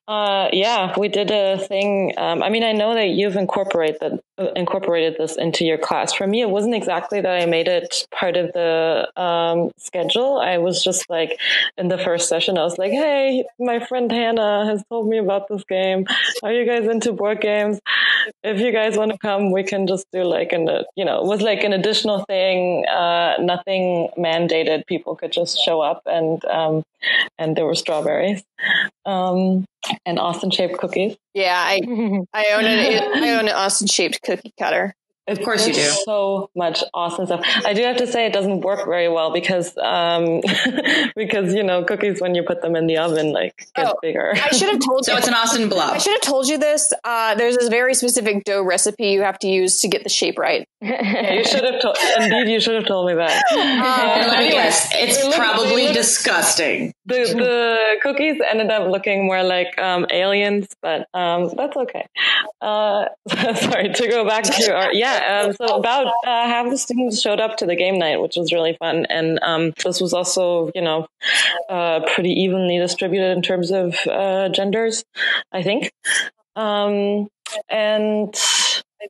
[0.06, 2.12] Uh, yeah, we did a thing.
[2.16, 6.12] Um, I mean, I know that you've incorporated uh, incorporated this into your class.
[6.12, 10.38] For me, it wasn't exactly that I made it part of the um, schedule.
[10.38, 11.38] I was just like
[11.78, 15.48] in the first session, I was like, "Hey, my friend Hannah has told me about
[15.48, 16.04] this game.
[16.42, 17.80] Are you guys into board games?
[18.42, 21.26] If you guys want to come, we can just do like an you know, it
[21.26, 22.86] was like an additional thing.
[22.86, 24.86] Uh, nothing mandated.
[24.86, 26.82] People could just show up and um,
[27.38, 28.42] and there were strawberries
[29.06, 29.64] um,
[30.06, 31.16] and Austen shaped cookies.
[31.34, 31.80] Yeah, I
[32.34, 34.94] I own an, I own an Austen shaped cookie cutter.
[35.26, 35.80] Of course you do.
[35.80, 37.40] So much awesome stuff.
[37.64, 40.42] I do have to say it doesn't work very well because um
[41.16, 44.34] because you know cookies when you put them in the oven like get oh, bigger.
[44.34, 45.14] I should have told you.
[45.14, 45.94] So it's an Austen blob.
[45.94, 46.92] I should have told you this.
[47.04, 50.38] Uh, there's this very specific dough recipe you have to use to get the shape
[50.38, 50.68] right.
[50.82, 51.96] yeah, you should have told.
[52.18, 53.42] Indeed, you should have told me that.
[53.52, 54.90] Um, let me guess.
[54.92, 56.92] It's look, probably look, disgusting.
[57.06, 62.06] The the cookies ended up looking more like um, aliens, but um, that's okay.
[62.60, 63.06] Uh,
[63.56, 67.40] sorry to go back to our yeah um, so about uh, half the students showed
[67.40, 69.06] up to the game night, which was really fun.
[69.06, 71.06] And um, this was also, you know,
[71.68, 75.04] uh, pretty evenly distributed in terms of uh, genders,
[75.52, 75.92] I think.
[76.56, 77.28] Um,
[77.68, 78.34] and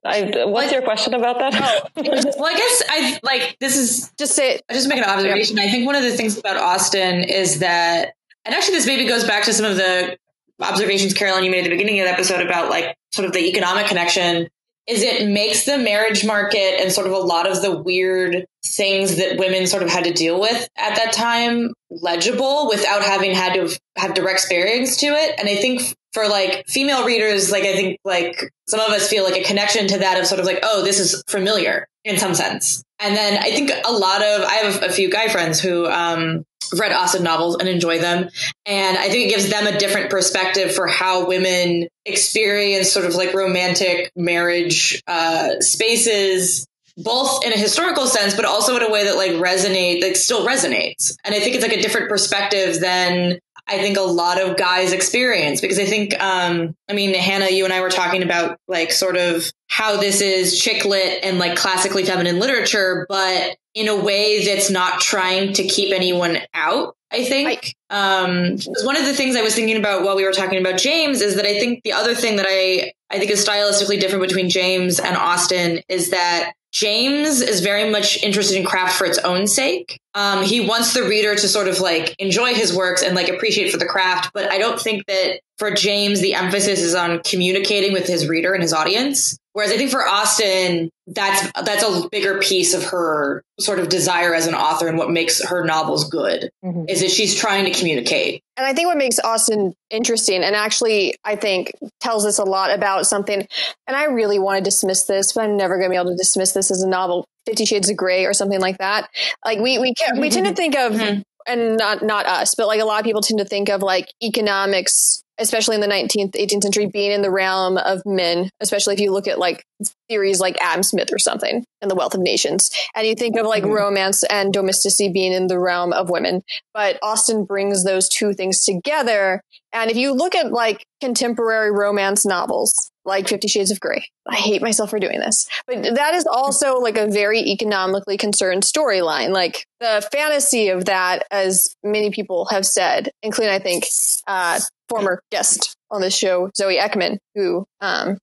[0.05, 1.55] I, what's your question about that?
[1.55, 2.03] Oh,
[2.39, 5.59] well, I guess I like this is just say I just make an observation.
[5.59, 9.25] I think one of the things about Austen is that, and actually, this maybe goes
[9.25, 10.19] back to some of the
[10.61, 13.49] observations, Carolyn, you made at the beginning of the episode about like sort of the
[13.49, 14.49] economic connection
[14.87, 19.17] is it makes the marriage market and sort of a lot of the weird things
[19.17, 23.55] that women sort of had to deal with at that time legible without having had
[23.55, 25.39] to have direct experience to it.
[25.39, 29.25] And I think for like female readers, like I think like some of us feel
[29.25, 32.35] like a connection to that of sort of like, oh, this is familiar in some
[32.35, 32.83] sense.
[32.99, 36.45] And then I think a lot of I have a few guy friends who um
[36.73, 38.29] read Austen novels and enjoy them.
[38.67, 43.15] And I think it gives them a different perspective for how women experience sort of
[43.15, 49.05] like romantic marriage uh, spaces, both in a historical sense, but also in a way
[49.05, 51.15] that like resonate, like still resonates.
[51.25, 54.93] And I think it's like a different perspective than I think a lot of guys
[54.93, 58.93] experience because I think, um, I mean, Hannah, you and I were talking about like
[58.93, 63.97] sort of how this is chick lit and like classically feminine literature, but in a
[63.97, 66.97] way that's not trying to keep anyone out.
[67.11, 67.77] I think.
[67.91, 71.21] Um, one of the things I was thinking about while we were talking about James
[71.21, 74.51] is that I think the other thing that I, I think is stylistically different between
[74.51, 79.47] James and Austen is that James is very much interested in craft for its own
[79.47, 80.01] sake.
[80.15, 83.71] Um, he wants the reader to sort of like enjoy his works and like appreciate
[83.71, 87.93] for the craft, but I don't think that for James the emphasis is on communicating
[87.93, 89.39] with his reader and his audience.
[89.55, 94.35] Whereas I think for Austen, that's that's a bigger piece of her sort of desire
[94.35, 96.87] as an author and what makes her novels good mm-hmm.
[96.89, 98.43] is that she's trying to communicate.
[98.57, 102.73] And I think what makes Austen interesting and actually I think tells us a lot
[102.73, 103.47] about something
[103.87, 106.17] and I really want to dismiss this, but I'm never going to be able to
[106.17, 109.09] dismiss this as a novel 50 shades of gray or something like that.
[109.45, 111.21] Like we we can, we tend to think of mm-hmm.
[111.47, 114.09] and not not us, but like a lot of people tend to think of like
[114.21, 118.51] economics, especially in the 19th, 18th century, being in the realm of men.
[118.61, 119.65] Especially if you look at like
[120.09, 123.47] theories like Adam Smith or something and the Wealth of Nations, and you think of
[123.47, 123.73] like mm-hmm.
[123.73, 126.43] romance and domesticity being in the realm of women.
[126.73, 129.43] But Austen brings those two things together.
[129.73, 134.07] And if you look at like contemporary romance novels, like Fifty Shades of Grey.
[134.27, 138.63] I hate myself for doing this, but that is also like a very economically concerned
[138.63, 139.31] storyline.
[139.31, 143.87] Like the fantasy of that, as many people have said, including I think
[144.27, 148.19] uh, former guest on this show, Zoe Ekman, who um,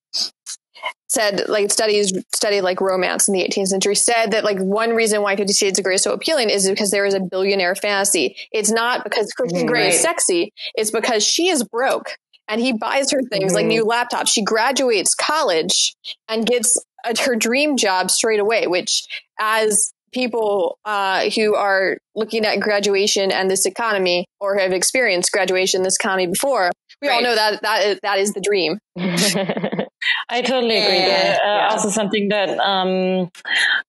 [1.07, 5.21] said like studies studied like romance in the 18th century said that like one reason
[5.21, 8.35] why 50 shades of gray is so appealing is because there is a billionaire fantasy
[8.51, 9.93] it's not because christian grey right.
[9.93, 12.17] is sexy it's because she is broke
[12.51, 13.55] and he buys her things mm-hmm.
[13.55, 14.27] like new laptops.
[14.27, 15.95] She graduates college
[16.27, 19.07] and gets a, her dream job straight away, which
[19.39, 25.83] as people uh, who are looking at graduation and this economy or have experienced graduation
[25.83, 26.69] this economy before
[27.01, 27.15] we right.
[27.15, 28.77] all know that that is, that is the dream
[30.29, 30.97] I totally agree.
[30.97, 31.67] Uh, yeah.
[31.71, 33.29] Also, something that um,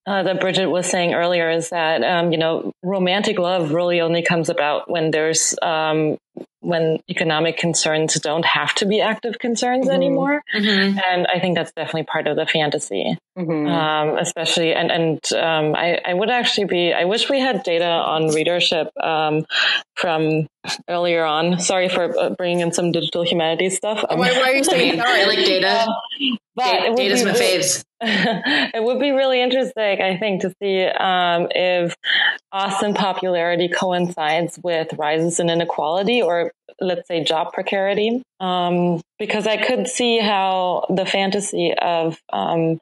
[0.06, 4.22] uh, that Bridget was saying earlier is that um, you know romantic love really only
[4.22, 6.18] comes about when there's um,
[6.62, 9.94] when economic concerns don't have to be active concerns mm-hmm.
[9.94, 10.42] anymore.
[10.54, 10.98] Mm-hmm.
[11.10, 13.66] And I think that's definitely part of the fantasy, mm-hmm.
[13.66, 14.72] um, especially.
[14.72, 18.88] And, and um, I, I, would actually be, I wish we had data on readership
[19.02, 19.44] um,
[19.96, 20.46] from
[20.88, 21.58] earlier on.
[21.58, 24.04] Sorry for uh, bringing in some digital humanities stuff.
[24.08, 25.86] why, why, are you saying I like data.
[26.54, 27.84] But data's my faves.
[28.00, 31.94] it would be really interesting, I think, to see um, if
[32.50, 38.22] Austen popularity coincides with rises in inequality or, let's say, job precarity.
[38.40, 42.80] Um, because I could see how the fantasy of um,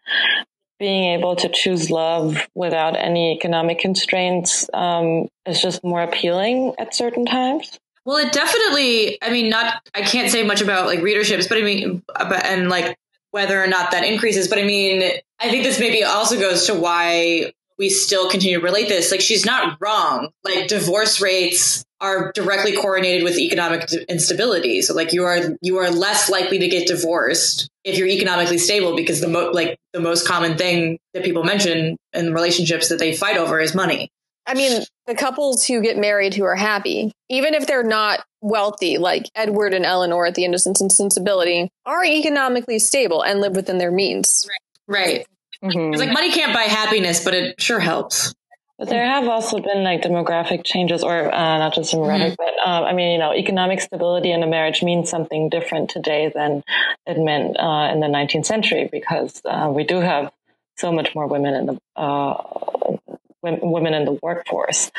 [0.80, 6.94] being able to choose love without any economic constraints um, is just more appealing at
[6.94, 7.78] certain times.
[8.06, 11.62] Well, it definitely, I mean, not, I can't say much about like readerships, but I
[11.62, 12.96] mean, and like
[13.30, 14.48] whether or not that increases.
[14.48, 15.02] But I mean,
[15.40, 19.10] I think this maybe also goes to why we still continue to relate this.
[19.10, 20.28] Like, she's not wrong.
[20.44, 24.82] Like, divorce rates are directly correlated with economic instability.
[24.82, 28.96] So, like, you are you are less likely to get divorced if you're economically stable
[28.96, 33.14] because the mo- like the most common thing that people mention in relationships that they
[33.14, 34.10] fight over is money.
[34.50, 38.98] I mean, the couples who get married who are happy, even if they're not wealthy,
[38.98, 43.54] like Edward and Elinor at the in Sense and Sensibility, are economically stable and live
[43.54, 44.48] within their means.
[44.88, 44.98] Right.
[44.98, 45.26] right.
[45.62, 45.92] Mm-hmm.
[45.92, 48.34] It's like money can't buy happiness, but it sure helps.
[48.76, 52.34] But there have also been like demographic changes, or uh, not just demographic, mm-hmm.
[52.36, 56.32] but um, I mean, you know, economic stability in a marriage means something different today
[56.34, 56.64] than
[57.06, 60.32] it meant uh, in the 19th century because uh, we do have
[60.76, 62.96] so much more women in the uh,
[63.42, 64.90] women in the workforce.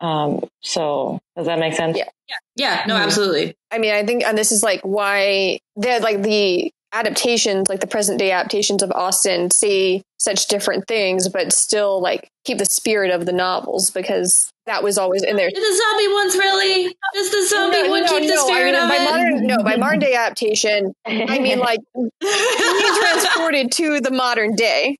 [0.00, 1.96] Um, so does that make sense?
[1.96, 2.08] Yeah.
[2.28, 2.36] Yeah.
[2.56, 2.84] Yeah.
[2.86, 3.04] No, mm-hmm.
[3.04, 3.54] absolutely.
[3.70, 7.86] I mean, I think, and this is like why they're like the adaptations, like the
[7.86, 13.10] present day adaptations of Austen, say such different things, but still like keep the spirit
[13.10, 15.48] of the novels because that was always in there.
[15.48, 16.96] Did the zombie ones really?
[17.14, 19.10] Does the zombie no, one no, keep no, the spirit I mean, of by it?
[19.10, 21.80] Modern, no, by modern day adaptation, I mean like
[22.22, 24.96] transported to the modern day.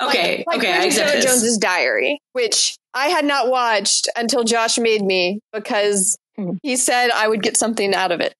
[0.00, 1.24] Okay, like, okay, like I accept this.
[1.24, 6.52] Jones's Diary, which I had not watched until Josh made me because hmm.
[6.62, 8.34] he said I would get something out of it,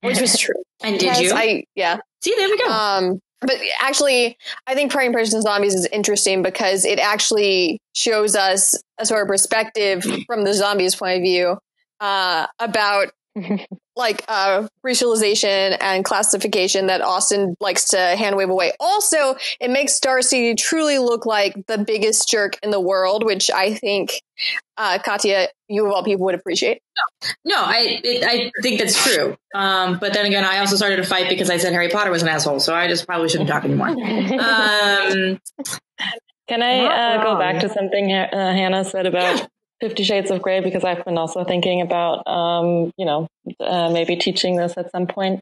[0.00, 0.62] which was true.
[0.82, 1.32] and did you?
[1.34, 1.98] I yeah.
[2.22, 2.70] See, there we go.
[2.70, 7.78] Um, but actually, I think Pride and Prejudice and Zombies is interesting because it actually
[7.94, 11.58] shows us a sort of perspective from the zombies' point of view
[12.00, 13.08] uh, about
[13.96, 18.72] like uh, racialization and classification that Austen likes to hand wave away.
[18.80, 23.74] Also, it makes Darcy truly look like the biggest jerk in the world, which I
[23.74, 24.22] think
[24.76, 26.82] uh, Katya, you of all people would appreciate.
[27.44, 29.36] No, I it, I think that's true.
[29.54, 32.22] Um, but then again, I also started a fight because I said Harry Potter was
[32.22, 33.88] an asshole, so I just probably shouldn't talk anymore.
[33.88, 35.40] um,
[36.48, 39.48] Can I uh, go back to something uh, Hannah said about
[39.80, 43.28] Fifty Shades of Grey because I've been also thinking about, um, you know,
[43.60, 45.40] uh, maybe teaching this at some point.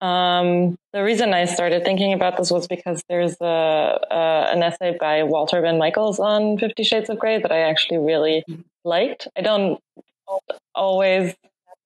[0.00, 5.24] Um, the reason I started thinking about this was because there's a, an essay by
[5.24, 8.44] Walter Benn Michaels on Fifty Shades of Grey that I actually really
[8.84, 9.28] liked.
[9.36, 9.80] I don't
[10.74, 11.34] always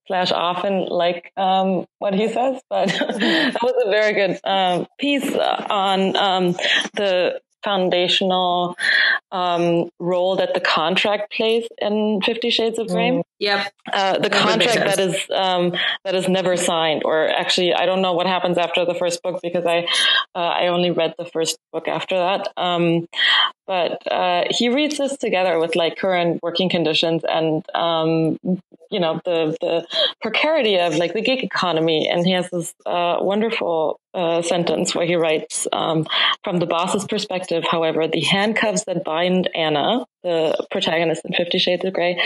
[0.06, 5.34] slash often like um, what he says, but that was a very good um, piece
[5.34, 6.52] on um,
[6.94, 8.76] the foundational
[9.32, 13.10] um, role that the contract plays in Fifty Shades of Grey.
[13.10, 13.22] Mm.
[13.40, 13.72] Yep.
[13.92, 15.72] Uh, the contract that is um,
[16.04, 19.40] that is never signed, or actually, I don't know what happens after the first book
[19.42, 19.88] because I
[20.34, 22.48] uh, I only read the first book after that.
[22.56, 23.08] Um,
[23.66, 28.38] but uh, he reads this together with like current working conditions and um,
[28.90, 29.86] you know the the
[30.22, 35.06] precarity of like the gig economy, and he has this uh, wonderful uh, sentence where
[35.06, 36.06] he writes, um,
[36.42, 41.84] from the boss's perspective, however, the handcuffs that bind Anna, the protagonist in Fifty Shades
[41.84, 42.18] of Grey,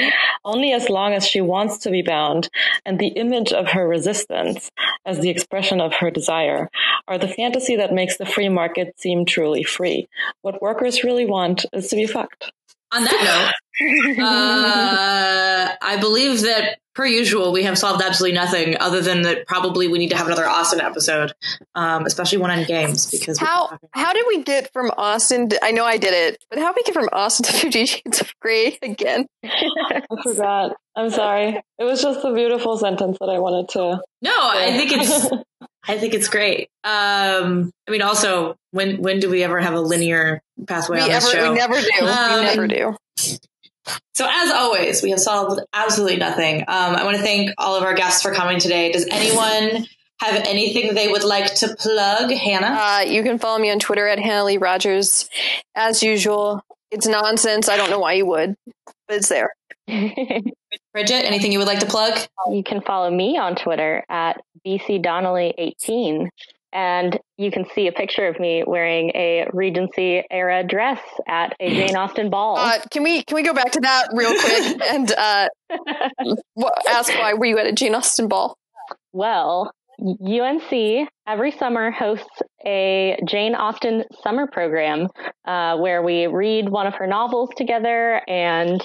[0.45, 2.49] only as long as she wants to be bound,
[2.87, 4.71] and the image of her resistance
[5.05, 6.69] as the expression of her desire,
[7.09, 10.09] are the fantasy that makes the free market seem truly free.
[10.43, 12.53] What workers really want is to be fucked.
[12.93, 19.01] On that note, uh, I believe that per usual, we have solved absolutely nothing other
[19.01, 21.33] than that probably we need to have another Austen episode,
[21.75, 25.49] um, especially one on games because how how did we get from Austen?
[25.51, 27.87] To, I know I did it, but how did we get from Austen to Fifty
[27.87, 29.27] Shades of Grey again?
[29.45, 30.77] I forgot.
[30.97, 31.61] I'm sorry.
[31.79, 34.01] It was just a beautiful sentence that I wanted to.
[34.23, 35.31] No, I think it's
[35.87, 36.69] I think it's great.
[36.85, 41.09] Um, I mean, also, when when do we ever have a linear pathway we on
[41.09, 41.53] this ever, show?
[41.53, 42.07] We never do.
[42.07, 42.97] Um, we never do.
[44.15, 46.61] So, as always, we have solved absolutely nothing.
[46.63, 48.93] Um, I want to thank all of our guests for coming today.
[48.93, 49.87] Does anyone
[50.21, 52.79] have anything they would like to plug, Hannah?
[52.79, 55.29] Uh, you can follow me on Twitter at Hannah Lee Rogers.
[55.75, 57.69] As usual, it's nonsense.
[57.69, 58.55] I don't know why you would,
[59.09, 59.55] but it's there.
[60.93, 62.19] Bridget, anything you would like to plug?
[62.51, 66.29] You can follow me on Twitter at BC Donnelly18.
[66.73, 71.69] And you can see a picture of me wearing a Regency era dress at a
[71.69, 72.59] Jane Austen ball.
[72.59, 75.49] Uh, can we can we go back to that real quick and uh,
[76.89, 78.57] ask why were you at a Jane Austen ball?
[79.13, 85.09] Well, UNC every summer hosts a Jane Austen summer program
[85.45, 88.81] uh, where we read one of her novels together and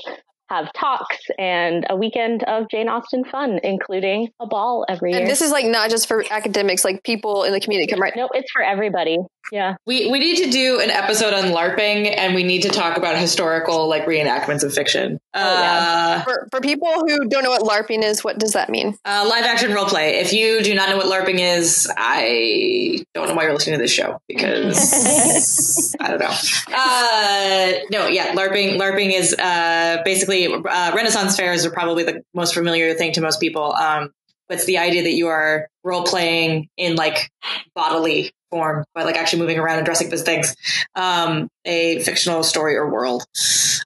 [0.49, 5.21] have talks and a weekend of Jane Austen fun, including a ball every year.
[5.21, 8.13] And this is like not just for academics, like people in the community come right.
[8.15, 9.17] No, it's for everybody.
[9.51, 9.75] Yeah.
[9.85, 13.17] We we need to do an episode on LARPing and we need to talk about
[13.17, 15.19] historical like reenactments of fiction.
[15.33, 16.17] Oh, yeah.
[16.19, 18.97] uh, for, for people who don't know what LARPing is, what does that mean?
[19.05, 20.15] Uh, live action role play.
[20.15, 23.83] If you do not know what LARPing is, I don't know why you're listening to
[23.83, 26.35] this show because I don't know.
[26.73, 28.79] Uh, no, yeah, LARPing.
[28.79, 33.39] LARPing is uh, basically uh, Renaissance fairs are probably the most familiar thing to most
[33.39, 33.73] people.
[33.75, 34.11] Um,
[34.47, 37.31] but it's the idea that you are role playing in like
[37.75, 40.55] bodily form by like actually moving around and dressing as things.
[40.95, 43.25] Um, a fictional story or world.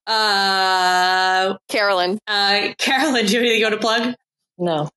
[0.06, 2.20] Uh, Carolyn.
[2.28, 4.16] Uh, Carolyn, do you have anything you want to plug?
[4.60, 4.90] No.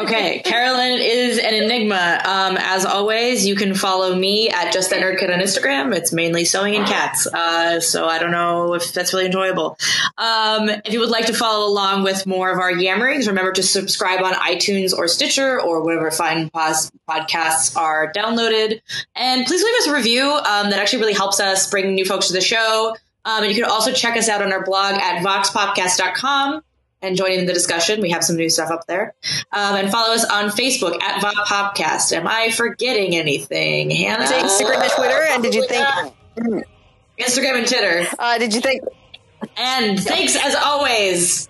[0.00, 2.20] Okay, Carolyn is an enigma.
[2.24, 5.94] Um, as always, you can follow me at Just That Nerd Kid on Instagram.
[5.94, 9.76] It's mainly sewing and cats, uh, so I don't know if that's really enjoyable.
[10.16, 13.62] Um, if you would like to follow along with more of our yammerings, remember to
[13.62, 18.80] subscribe on iTunes or Stitcher or whatever fine pos- podcasts are downloaded.
[19.14, 20.22] And please leave us a review.
[20.22, 22.96] Um, that actually really helps us bring new folks to the show.
[23.26, 26.62] Um, and you can also check us out on our blog at voxpopcast.com
[27.02, 28.00] and join in the discussion.
[28.00, 29.14] We have some new stuff up there.
[29.52, 32.12] Um, and follow us on Facebook at VOP Popcast.
[32.12, 34.24] Am I forgetting anything, Hannah?
[34.24, 35.26] Instagram and Twitter.
[35.30, 35.86] And did you think
[37.18, 38.06] Instagram and Twitter?
[38.18, 38.82] Uh, did you think?
[39.56, 41.48] And thanks as always.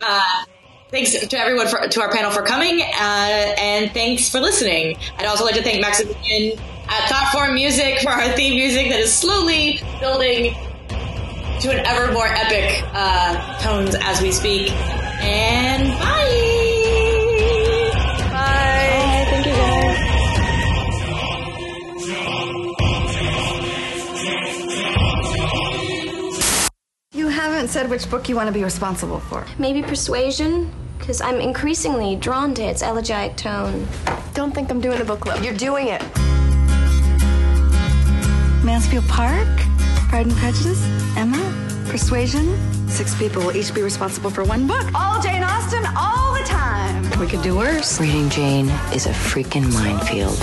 [0.00, 0.44] Uh,
[0.90, 4.96] thanks to everyone for, to our panel for coming, uh, and thanks for listening.
[5.18, 9.12] I'd also like to thank Maximilian at Thoughtform Music for our theme music that is
[9.12, 10.54] slowly building
[11.60, 14.70] to an ever more epic uh, tones as we speak.
[15.22, 16.74] And bye.
[18.30, 18.32] Bye.
[18.32, 19.26] bye.
[19.30, 20.14] Thank you, guys.
[27.12, 29.46] You haven't said which book you want to be responsible for.
[29.58, 33.86] Maybe Persuasion, because I'm increasingly drawn to its elegiac tone.
[34.34, 35.42] Don't think I'm doing a book club.
[35.44, 36.02] You're doing it.
[38.64, 39.46] Mansfield Park?
[40.14, 40.80] Pride and Prejudice,
[41.16, 41.42] Emma,
[41.88, 42.56] Persuasion.
[42.88, 44.86] Six people will each be responsible for one book.
[44.94, 47.02] All Jane Austen, all the time.
[47.18, 48.00] We could do worse.
[48.00, 50.38] Reading Jane is a freaking minefield.